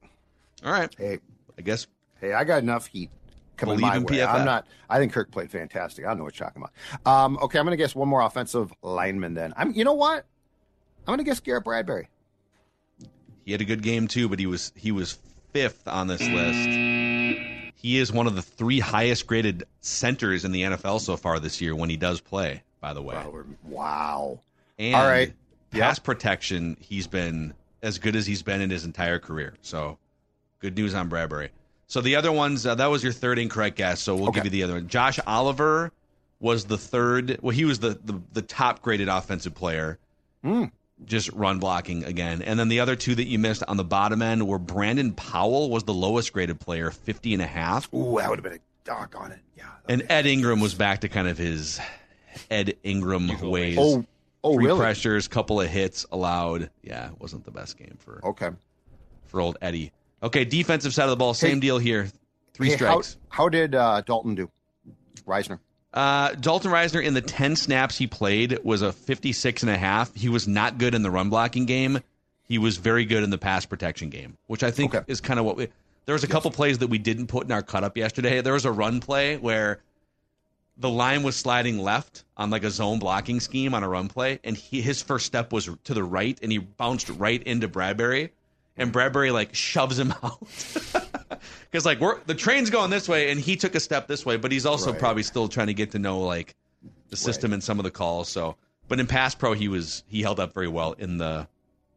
[0.65, 1.19] all right, hey,
[1.59, 1.87] I guess
[2.21, 3.11] hey, I got enough heat
[3.57, 4.05] coming my way.
[4.05, 4.29] PFF.
[4.29, 4.67] I'm not.
[4.89, 6.05] I think Kirk played fantastic.
[6.05, 7.11] I don't know what you're talking about.
[7.11, 9.35] Um, okay, I'm going to guess one more offensive lineman.
[9.35, 9.73] Then I'm.
[9.73, 10.25] You know what?
[11.07, 12.09] I'm going to guess Garrett Bradbury.
[13.45, 15.19] he had a good game too, but he was he was
[15.53, 16.69] fifth on this list.
[17.79, 21.61] He is one of the three highest graded centers in the NFL so far this
[21.61, 22.63] year when he does play.
[22.81, 23.17] By the way,
[23.65, 24.41] Wow.
[24.79, 25.33] And All right.
[25.71, 29.55] pass protection, he's been as good as he's been in his entire career.
[29.63, 29.99] So,
[30.61, 31.51] good news on Bradbury.
[31.89, 34.01] So the other ones, uh, that was your third incorrect guess.
[34.01, 34.39] So we'll Okay.
[34.41, 34.89] give you the other one.
[34.89, 35.93] Josh Oliver
[36.41, 37.39] was the third.
[37.43, 39.99] Well, he was the the, the top graded offensive player.
[40.43, 40.65] Hmm.
[41.05, 42.41] Just run blocking again.
[42.43, 45.69] And then the other two that you missed on the bottom end were Brandon Powell
[45.71, 47.93] was the lowest graded player, 50 and a half.
[47.93, 49.41] Ooh, that would have been a dock on it.
[49.59, 49.65] Yeah.
[49.89, 51.79] And Ed Ingram was back to kind of his
[52.51, 53.77] Ed Ingram ways.
[53.79, 54.05] Oh.
[54.45, 54.79] Oh, Three really?
[54.79, 56.71] pressures, couple of hits allowed.
[56.83, 58.51] Yeah, it wasn't the best game for Okay.
[59.27, 59.91] for old Eddie.
[60.23, 61.61] Okay, defensive side of the ball, same Hey.
[61.61, 62.11] deal here.
[62.55, 63.17] Three Hey, strikes.
[63.29, 64.51] How, did uh, Dalton do?
[65.27, 65.59] Risner.
[65.93, 70.15] Uh, Dalton Risner in the 10 snaps he played was a 56 and a half.
[70.15, 72.01] He was not good in the run blocking game.
[72.49, 75.05] He was very good in the pass protection game, which I think Okay.
[75.09, 75.69] is kind of what we
[76.07, 78.41] There was a couple plays that we didn't put in our cut up yesterday.
[78.41, 79.81] There was a run play where
[80.77, 84.39] the line was sliding left on like a zone blocking scheme on a run play
[84.45, 88.31] and he his first step was to the right and he bounced right into Bradbury
[88.77, 90.39] and Bradbury like shoves him out.
[91.73, 94.37] Cuz like we're the train's going this way and he took a step this way,
[94.37, 94.99] but he's also Right.
[95.01, 96.55] probably still trying to get to know like
[97.11, 98.29] the system and some of the calls.
[98.29, 98.57] So
[98.89, 100.93] But in pass pro, he was he held up very well.
[100.93, 101.49] In the,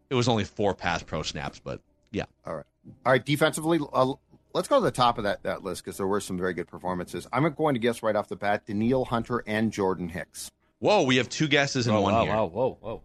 [0.09, 2.25] it was only four pass pro snaps, but yeah.
[2.45, 2.65] All right.
[3.05, 3.23] All right.
[3.23, 4.13] Defensively, uh,
[4.53, 6.67] let's go to the top of that, that list because there were some very good
[6.67, 7.27] performances.
[7.31, 10.49] I'm going to guess right off the bat Danielle Hunter and Jordan Hicks.
[10.79, 12.33] Whoa, we have two guesses in Oh, one wow, here.
[12.35, 13.01] wow, whoa, whoa.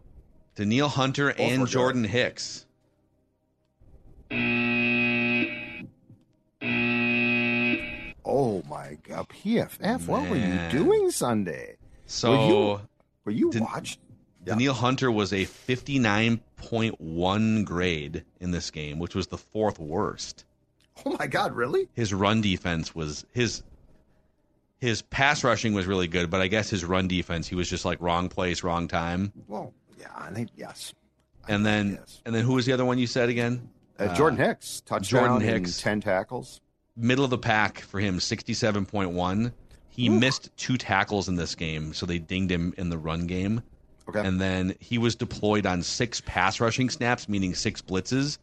[0.55, 1.69] Danielle Hunter were and good.
[1.69, 2.65] Jordan Hicks.
[8.27, 10.07] Oh my God, PFF!
[10.07, 11.77] What were you doing Sunday?
[12.07, 12.81] So Were you-
[13.25, 13.99] Were you watched?
[14.45, 14.53] Yeah.
[14.53, 20.45] Danielle Hunter was a 59.1 grade in this game, which was the fourth worst.
[21.05, 21.87] Oh my God, really?
[21.93, 23.63] His run defense was his
[24.77, 27.85] his pass rushing was really good, but I guess his run defense he was just
[27.85, 29.31] like wrong place, wrong time.
[29.47, 30.93] Well, yeah, I think yes.
[31.47, 32.21] And then Yes.
[32.25, 33.69] and then who was the other one you said again?
[33.99, 35.81] Uh, Jordan Hicks, touchdown, Jordan Hicks.
[35.81, 36.61] ten tackles.
[36.97, 39.51] Middle of the pack for him, 67.1.
[39.89, 43.61] He missed two tackles in this game, so they dinged him in the run game.
[44.09, 44.19] Okay.
[44.25, 48.37] And then he was deployed on six pass rushing snaps, meaning six blitzes,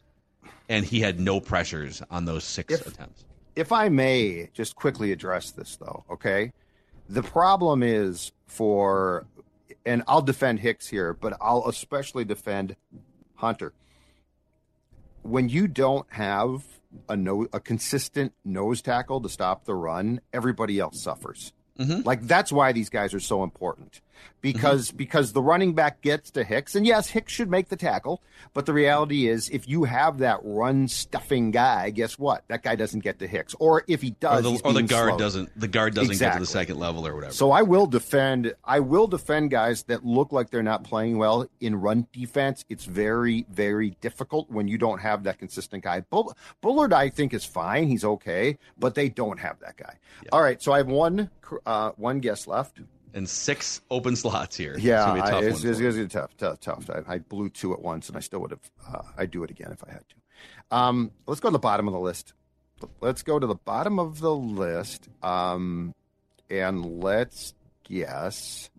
[0.69, 3.25] and he had no pressures on those six If- attempts.
[3.55, 6.51] if I may just quickly address this, though, okay?
[7.09, 9.25] The problem is for,
[9.85, 12.75] and I'll defend Hicks here, but I'll especially defend
[13.35, 13.73] Hunter.
[15.23, 16.63] When you don't have
[17.09, 21.53] a no, a consistent nose tackle to stop the run, everybody else suffers.
[21.79, 22.05] Mhm.
[22.05, 23.99] Like that's why these guys are so important
[24.41, 28.21] because because the running back gets to Hicks, and yes, Hicks should make the tackle,
[28.53, 32.43] but the reality is, if you have that run stuffing guy, guess what?
[32.49, 34.83] That guy doesn't get to Hicks, or if he Or does, the, he's or the
[34.83, 35.19] guard slowed.
[35.19, 37.33] doesn't the guard doesn't get to the second level or whatever.
[37.33, 38.53] So I will defend.
[38.63, 42.65] I will defend guys that look like they're not playing well in run defense.
[42.69, 46.01] It's very, very difficult when you don't have that consistent guy.
[46.01, 47.87] Bull, Bullard, I think, is fine.
[47.87, 49.97] He's okay, but they don't have that guy.
[50.31, 51.29] All right, so I have one,
[51.65, 52.79] uh, one guess left.
[53.13, 54.75] And six open slots here.
[54.77, 56.89] Yeah, It's gonna be tough it's, it's, tough, tough, tough.
[56.89, 58.71] I, I blew two at once, and I still would have.
[58.87, 60.75] Uh, I'd do it again if I had to.
[60.75, 62.33] Um, let's go to the bottom of the list.
[62.99, 65.93] Let's go to the bottom of the list, um,
[66.49, 67.53] and let's
[67.83, 68.69] guess.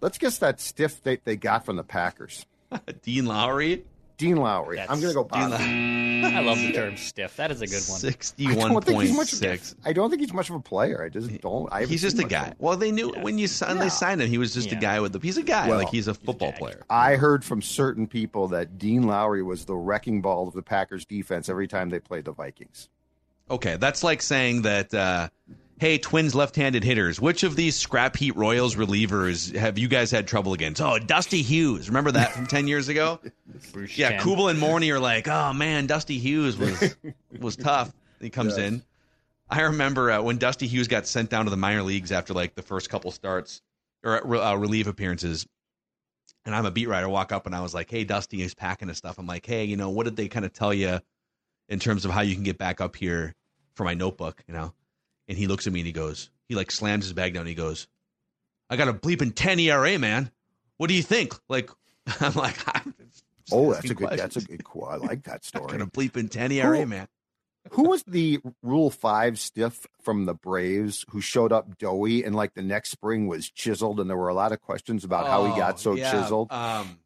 [0.00, 2.44] Let's guess that stiff they, they got from the Packers.
[3.02, 3.84] Dean Lowry,
[4.16, 4.76] Dean Lowry.
[4.76, 6.22] That's- I'm going to go Dean bottom.
[6.22, 7.36] Lowry, I love the term stiff.
[7.36, 7.96] That is a good one.
[7.96, 9.42] I sixty-one don't think he's much.
[9.84, 11.02] I don't think he's much of a player.
[11.02, 11.70] I just don't.
[11.72, 12.54] I He's just a guy.
[12.58, 13.22] Well, they knew Yeah.
[13.22, 13.84] when you signed, Yeah.
[13.84, 14.28] they signed him.
[14.28, 15.18] He was just a guy with the.
[15.18, 15.68] He's a guy.
[15.68, 16.60] Well, like he's a football jacked.
[16.60, 16.82] player.
[16.88, 21.04] I heard from certain people that Dean Lowry was the wrecking ball of the Packers
[21.04, 22.88] defense every time they played the Vikings.
[23.50, 24.92] Okay, that's like saying that.
[24.94, 25.28] Uh,
[25.78, 27.20] hey, Twins left-handed hitters.
[27.20, 30.80] Which of these scrap heat Royals relievers have you guys had trouble against?
[30.80, 31.88] Oh, Dusty Hughes.
[31.88, 33.20] Remember that from ten years ago?
[33.72, 34.20] Bruce Yeah, Chen.
[34.20, 36.96] Kubel and Morneau are like, oh man, Dusty Hughes was
[37.38, 37.92] was tough.
[38.20, 38.66] He comes Yes.
[38.68, 38.82] in.
[39.48, 42.54] I remember uh, when Dusty Hughes got sent down to the minor leagues after like
[42.54, 43.62] the first couple starts
[44.02, 45.46] or uh, relief appearances.
[46.44, 47.08] And I'm a beat writer.
[47.08, 49.64] Walk up and I was like, "Hey, Dusty is packing his stuff." I'm like, "Hey,
[49.64, 51.00] you know, what did they kind of tell you
[51.68, 53.34] in terms of how you can get back up here
[53.74, 54.72] for my notebook?" You know,
[55.28, 57.40] and he looks at me and he goes, he like slams his bag down.
[57.42, 57.86] And he goes,
[58.70, 60.30] "I got a bleeping 10 ERA, man.
[60.76, 61.70] What do you think?" Like,
[62.20, 62.94] I'm like, I'm
[63.52, 63.96] Oh, that's a good.
[64.08, 64.34] questions.
[64.34, 64.64] That's a good.
[64.64, 65.80] qu- I like that Got story.
[65.80, 67.06] a bleeping 10 ERA, Who- man.
[67.72, 72.54] who was the Rule Five stiff from the Braves who showed up doughy and like
[72.54, 75.56] the next spring was chiseled, and there were a lot of questions about how he
[75.58, 76.10] got so Oh, yeah.
[76.12, 76.50] chiseled.
[76.52, 76.98] Um,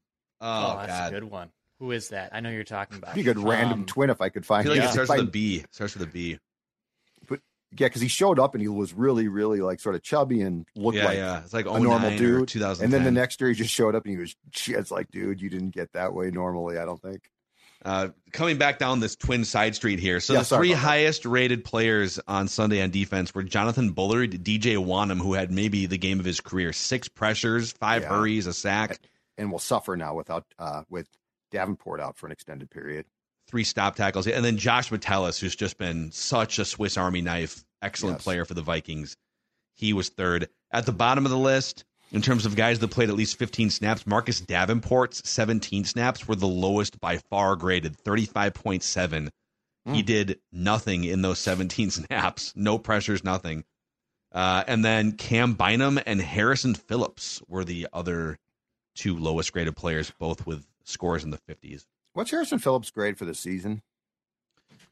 [0.43, 1.12] Oh, oh, that's God.
[1.12, 1.51] a good one.
[1.81, 2.31] Who is that?
[2.35, 3.14] I know you're talking about.
[3.14, 4.62] Be a good random Um, twin if I could I find.
[4.64, 4.89] feel like yeah.
[4.89, 5.64] it starts Find- with a B.
[5.71, 6.39] Starts with a B.
[7.79, 10.66] yeah, because he showed up and he was really, really like sort of chubby and
[10.75, 11.41] looked Yeah, like yeah.
[11.45, 12.49] It's like a normal dude.
[12.49, 12.85] 2010.
[12.85, 14.35] And then the next year he just showed up and he was.
[14.66, 16.79] It's like, dude, you didn't get that way normally.
[16.79, 17.31] I don't think.
[17.83, 20.21] Uh, coming back down this twin side street here.
[20.21, 24.77] So Yeah, the three highest rated players on Sunday on defense were Jonathan Bullard, DJ
[24.77, 28.09] Wonnum, who had maybe the game of his career, six pressures, five Yeah.
[28.09, 28.99] hurries, a sack,
[29.39, 31.09] And will suffer now without uh with
[31.53, 33.07] Davenport out for an extended period.
[33.51, 37.64] Three stop tackles, and then Josh Metellus, who's just been such a Swiss Army knife,
[37.82, 38.24] excellent Yes.
[38.24, 39.16] player for the Vikings.
[39.74, 40.48] He was third.
[40.70, 43.70] At the bottom of the list, in terms of guys that played at least 15
[43.70, 49.30] snaps, Marcus Davenport's 17 snaps were the lowest by far graded, 35.7.
[49.86, 50.07] He Hmm.
[50.07, 53.64] did nothing in those 17 snaps, no pressures, nothing.
[54.32, 58.38] Uh, and then Cam Bynum and Harrison Phillips were the other
[58.94, 61.84] two lowest graded players, both with scores in the 50s.
[62.12, 63.82] What's Harrison Phillips' grade for the season?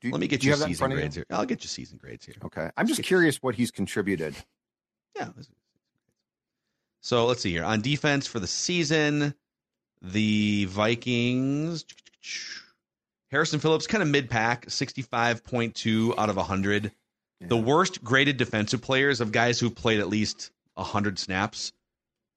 [0.01, 0.97] Do, Let me get you, that season you?
[0.97, 1.25] grades here.
[1.31, 2.37] I'll get you season grades here.
[2.45, 4.37] Okay, I'm just curious what he's contributed.
[5.17, 5.31] Yeah.
[7.01, 7.65] So let's see here.
[7.65, 9.35] On defense for the season,
[10.03, 11.85] the Vikings.
[13.31, 16.93] Harrison Phillips, kind of mid pack, 65.2 out of 100.
[17.41, 21.73] The worst graded defensive players of guys who played at least 100 snaps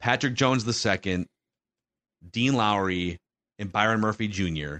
[0.02, 1.28] Patrick Jones the second,
[2.32, 3.20] Dean Lowry,
[3.62, 4.78] and Byron Murphy Jr.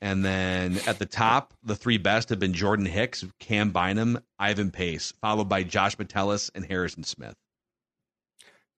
[0.00, 4.70] And then at the top, the three best have been Jordan Hicks, Cam Bynum, Ivan
[4.70, 7.34] Pace, followed by Josh Metellus and Harrison Smith.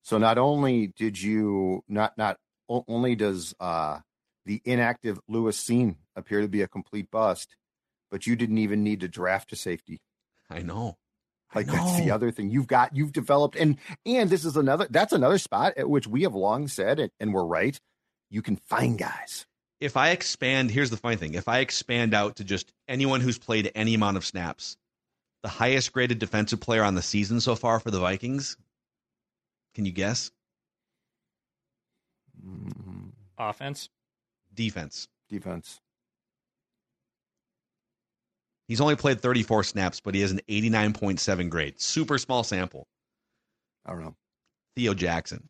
[0.03, 2.37] So not only did you not not
[2.69, 3.99] only does uh,
[4.45, 7.57] the inactive Lewis Cine appear to be a complete bust,
[8.11, 10.01] but you didn't even need to draft a safety.
[10.51, 10.99] I know.
[11.55, 12.95] Like I that's the other thing you've got.
[12.95, 14.87] You've developed, and and this is another.
[14.91, 17.81] That's another spot at which we have long said, and, and we're right.
[18.35, 19.47] You can find guys.
[19.79, 23.39] If I expand, here's the funny thing: if I expand out to just anyone who's
[23.39, 24.77] played any amount of snaps,
[25.45, 28.57] the highest graded defensive player on the season so far for the Vikings,
[29.77, 30.33] can you guess?
[32.45, 33.11] Mm-hmm.
[33.39, 33.89] Offense.
[34.53, 35.07] Defense.
[35.29, 35.81] Defense.
[38.67, 41.81] He's only played 34 snaps, but he has an 89.7 grade.
[41.81, 42.89] Super small sample.
[43.87, 44.17] I don't know.
[44.75, 45.49] Theo Jackson.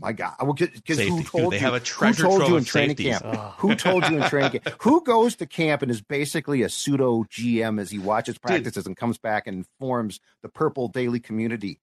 [0.00, 1.08] My God, well, because Safety.
[1.08, 1.62] who told they you?
[1.62, 3.18] have a who told you in training safeties.
[3.18, 3.54] camp?
[3.58, 4.76] Who told you in training camp?
[4.82, 8.96] Who goes to camp and is basically a pseudo GM as he watches practices and
[8.96, 11.80] comes back and forms the Purple Daily community?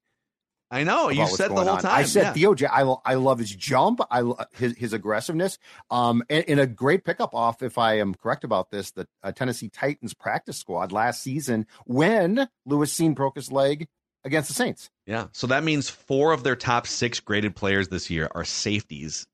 [0.72, 1.10] I know.
[1.10, 1.82] You said the whole on.
[1.82, 1.92] time.
[1.94, 2.34] I said yeah.
[2.34, 2.56] Theo.
[2.56, 4.00] J- I, lo- I love his jump.
[4.10, 5.60] I lo- his his aggressiveness.
[5.92, 9.32] Um, and, and a great pickup off, if I am correct about this, the uh,
[9.32, 13.88] Tennessee Titans practice squad last season when Lewis Cine broke his leg
[14.26, 14.90] against the Saints.
[15.06, 15.28] Yeah.
[15.32, 19.26] So that means four of their top six graded players this year are safeties.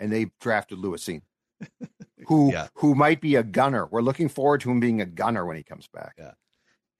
[0.00, 1.22] and they drafted Lewis Cine,
[2.26, 2.68] who Yeah.
[2.74, 3.86] who might be a gunner.
[3.86, 6.14] We're looking forward to him being a gunner when he comes back.
[6.18, 6.32] Yeah.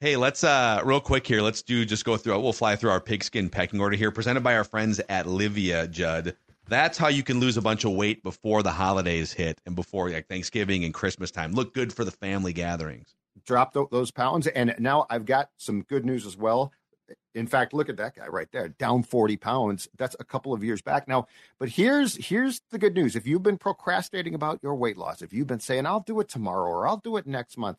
[0.01, 1.41] Hey, let's uh real quick here.
[1.43, 2.39] Let's do just go through.
[2.41, 5.91] We'll fly through our pigskin pecking order here, presented by our friends at Livea.
[5.91, 6.37] Judd,
[6.69, 10.11] that's how you can lose a bunch of weight before the holidays hit and before
[10.11, 11.53] like Thanksgiving and Christmas time.
[11.53, 13.15] Look good for the family gatherings.
[13.47, 16.71] Drop tho- those pounds, and now I've got some good news as well.
[17.35, 19.89] In fact, look at that guy right there, down forty pounds.
[19.99, 21.27] That's a couple of years back now.
[21.59, 25.33] But here's here's the good news: if you've been procrastinating about your weight loss, if
[25.33, 27.79] you've been saying I'll do it tomorrow or I'll do it next month,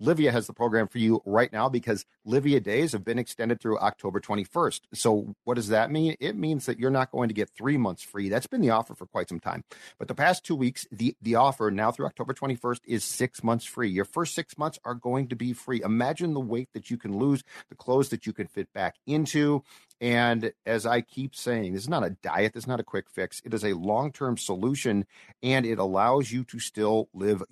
[0.00, 3.78] Livea has the program for you right now because Livea days have been extended through
[3.78, 4.80] October 21st.
[4.94, 6.16] So, what does that mean?
[6.20, 8.28] It means that you're not going to get three months free.
[8.28, 9.64] That's been the offer for quite some time.
[9.98, 13.64] But the past two weeks, the, the offer now through October 21st is six months
[13.64, 13.88] free.
[13.88, 15.82] Your first six months are going to be free.
[15.82, 19.62] Imagine the weight that you can lose, the clothes that you can fit back into.
[20.00, 23.08] And as I keep saying, this is not a diet, this is not a quick
[23.08, 23.40] fix.
[23.44, 25.06] It is a long term solution
[25.42, 27.42] and it allows you to still live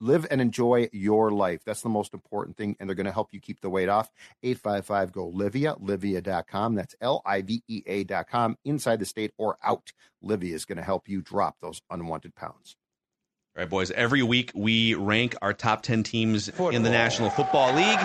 [0.00, 1.62] live and enjoy your life.
[1.64, 2.76] That's the most important thing.
[2.78, 4.10] And they're going to help you keep the weight off.
[4.42, 6.74] 855 go Livea, Livea.com.
[6.74, 8.56] That's L I V E A.com.
[8.64, 9.92] Inside the state or out.
[10.24, 12.76] Livea is going to help you drop those unwanted pounds.
[13.56, 13.90] All right, boys.
[13.90, 17.98] Every week we rank our top 10 teams in the National Football League.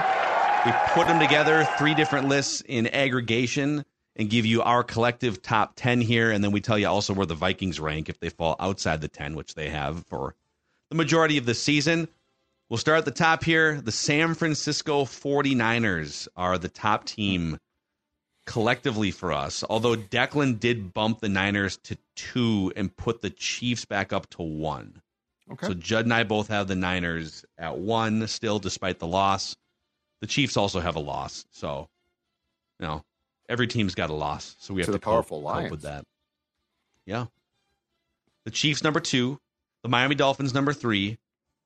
[0.66, 3.84] We put them together, three different lists in aggregation,
[4.16, 6.32] and give you our collective top 10 here.
[6.32, 9.08] And then we tell you also where the Vikings rank if they fall outside the
[9.08, 10.36] 10, which they have for
[10.92, 12.08] the majority of the season.
[12.70, 13.82] We'll start at the top here.
[13.82, 17.58] The San Francisco 49ers are the top team
[18.46, 23.86] collectively for us, although Declan did bump the Niners to two and put the Chiefs
[23.86, 25.02] back up to one.
[25.50, 25.68] Okay.
[25.68, 29.56] So Judd and I both have the Niners at one still, despite the loss.
[30.20, 31.46] The Chiefs also have a loss.
[31.52, 31.88] So,
[32.80, 33.04] you know,
[33.48, 34.58] every team's got a loss.
[34.60, 36.04] So we have To to, the powerful cope, cope with that.
[37.06, 37.28] Yeah.
[38.44, 39.40] The Chiefs number two,
[39.84, 41.18] the Miami Dolphins number three,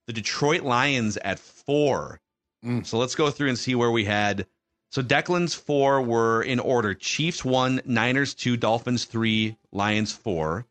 [0.07, 2.19] the Detroit Lions at four.
[2.63, 2.85] Mm.
[2.85, 4.45] So let's go through and see where we had.
[4.91, 10.65] So Declan's four were in order: Chiefs one, Niners two, Dolphins three, Lions four.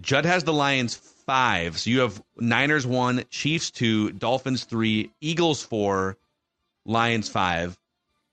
[0.00, 1.78] Judd has the Lions five.
[1.78, 6.16] So you have Niners one, Chiefs two, Dolphins three, Eagles four,
[6.86, 7.78] Lions five,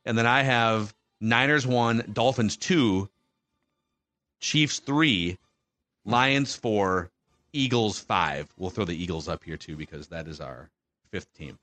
[0.05, 3.09] and then I have Niners one, Dolphins two,
[4.39, 5.37] Chiefs three,
[6.05, 7.09] Lions four,
[7.57, 8.51] Eagles five.
[8.57, 10.69] We'll throw the Eagles up here too because that is our
[11.11, 11.57] fifth team.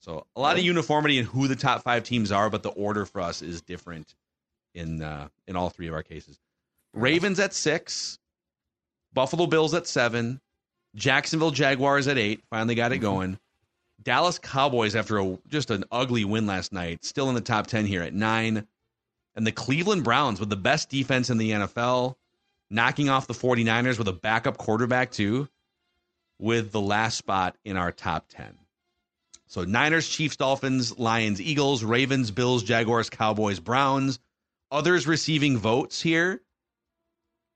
[0.00, 3.04] So a lot of uniformity in who the top five teams are, but the order
[3.04, 4.14] for us is different
[4.74, 6.38] in uh, in all three of our cases.
[6.92, 8.18] Ravens at six,
[9.12, 10.40] Buffalo Bills at seven,
[10.94, 12.42] Jacksonville Jaguars at eight.
[12.50, 13.38] Finally got it going.
[14.02, 17.86] Dallas Cowboys after a just an ugly win last night, still in the top ten
[17.86, 18.66] here at nine,
[19.34, 22.14] and the Cleveland Browns with the best defense in the NFL,
[22.70, 25.48] knocking off the 49ers with a backup quarterback too,
[26.38, 28.58] with the last spot in our top ten.
[29.46, 34.18] So Niners, Chiefs, Dolphins, Lions, Eagles, Ravens, Bills, Jaguars, Cowboys, Browns.
[34.70, 36.42] Others receiving votes here.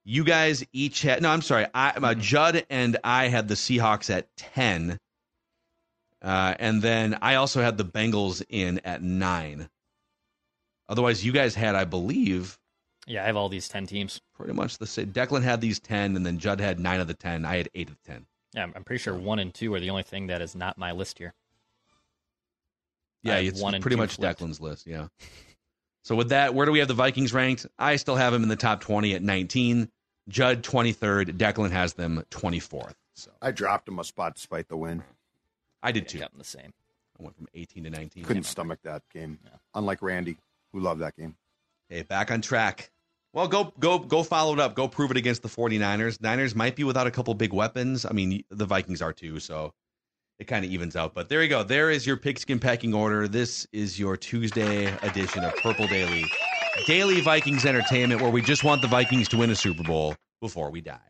[0.04, 1.30] You guys each had no.
[1.30, 1.66] I'm sorry.
[1.74, 4.98] I, uh, Judd and I had the Seahawks at ten,
[6.22, 9.68] uh, and then I also had the Bengals in at nine.
[10.88, 12.58] Otherwise, you guys had, I believe,
[13.10, 14.20] Yeah, I have all these 10 teams.
[14.36, 15.12] Pretty much the same.
[15.12, 17.44] Declan had these 10, and then Judd had nine of the 10.
[17.44, 18.26] I had eight of the 10.
[18.54, 20.78] Yeah, I'm I'm pretty sure one and two are the only thing that is not
[20.78, 21.34] my list here.
[23.22, 24.40] Yeah, it's one pretty much flipped.
[24.40, 24.86] Declan's list.
[24.86, 25.08] Yeah.
[26.02, 27.66] So with that, where do we have the Vikings ranked?
[27.78, 29.90] I still have them in the top 20 at 19.
[30.30, 31.36] Judd 23rd.
[31.36, 32.94] Declan has them 24th.
[33.14, 35.02] So I dropped him a spot despite the win.
[35.82, 36.18] I did too.
[36.20, 36.72] Kept them the same.
[37.18, 38.24] I went from 18 to 19.
[38.24, 39.38] Couldn't stomach that game.
[39.74, 40.38] Unlike Randy,
[40.72, 41.36] who loved that game.
[41.90, 42.90] Hey, back on track.
[43.32, 44.74] Well, go go go follow it up.
[44.74, 46.20] Go prove it against the 49ers.
[46.20, 48.04] Niners might be without a couple big weapons.
[48.04, 49.72] I mean, the Vikings are too, so
[50.40, 51.14] it kind of evens out.
[51.14, 51.62] But there you go.
[51.62, 53.28] There is your pigskin packing order.
[53.28, 56.24] This is your Tuesday edition of Purple Daily.
[56.86, 60.70] Daily Vikings entertainment where we just want the Vikings to win a Super Bowl before
[60.70, 61.09] we die.